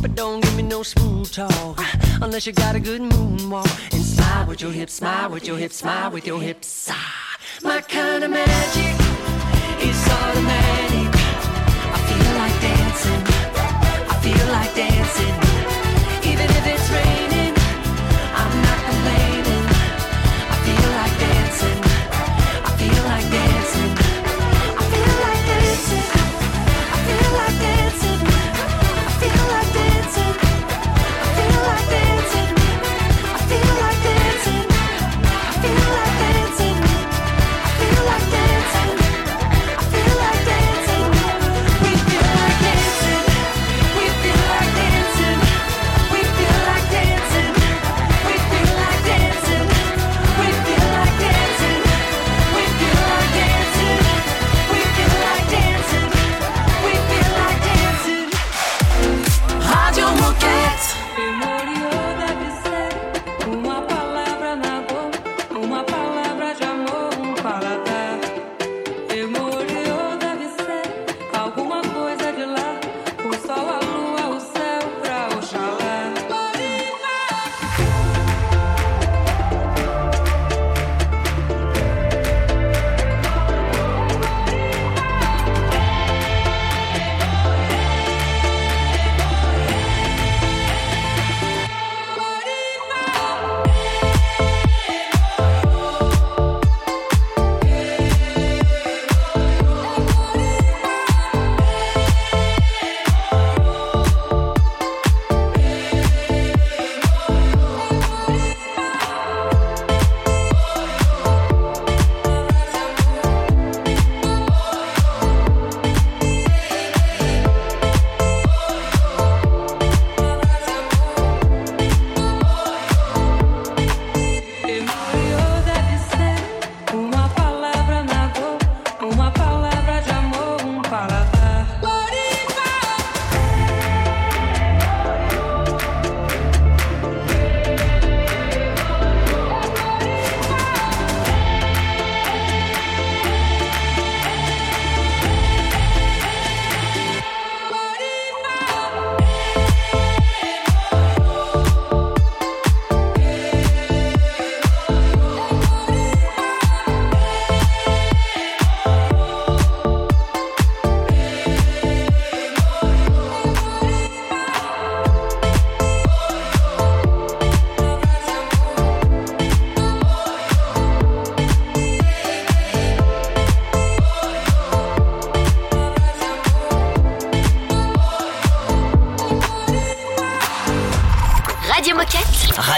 But 0.00 0.14
don't 0.14 0.40
give 0.42 0.56
me 0.56 0.62
no 0.62 0.82
smooth 0.82 1.30
talk 1.30 1.78
unless 2.22 2.46
you 2.46 2.52
got 2.52 2.74
a 2.74 2.80
good 2.80 3.02
moonwalk. 3.02 3.92
And 3.92 4.02
smile 4.02 4.46
with 4.46 4.62
your 4.62 4.72
hips, 4.72 4.94
smile 4.94 5.30
with 5.30 5.46
your 5.46 5.58
hips, 5.58 5.76
smile 5.76 6.10
with 6.10 6.26
your 6.26 6.40
hips. 6.40 6.88
Ah, 6.90 7.36
my 7.62 7.80
kind 7.82 8.24
of 8.24 8.30
magic 8.30 8.94
is 9.88 10.08
automatic. 10.08 11.10
I 11.94 11.98
feel 12.08 12.32
like 12.40 12.56
dancing. 12.60 13.22
I 14.08 14.14
feel 14.22 14.46
like 14.52 14.74
dancing. 14.74 15.49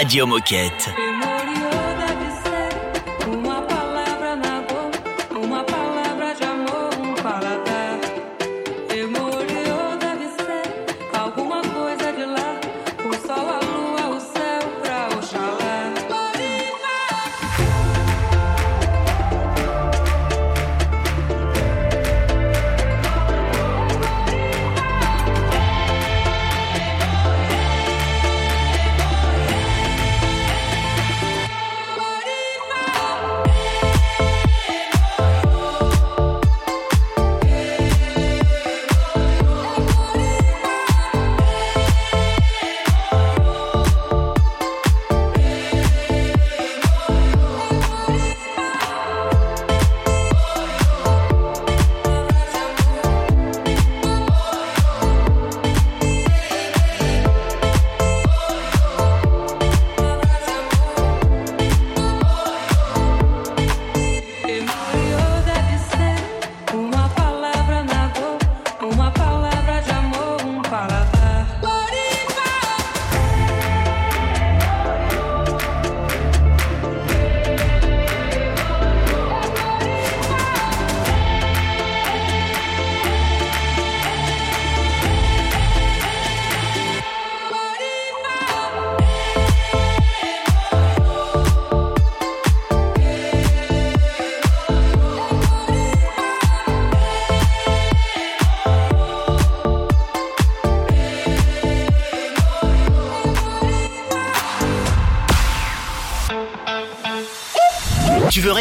Radio 0.03 0.27
Moquette. 0.27 1.22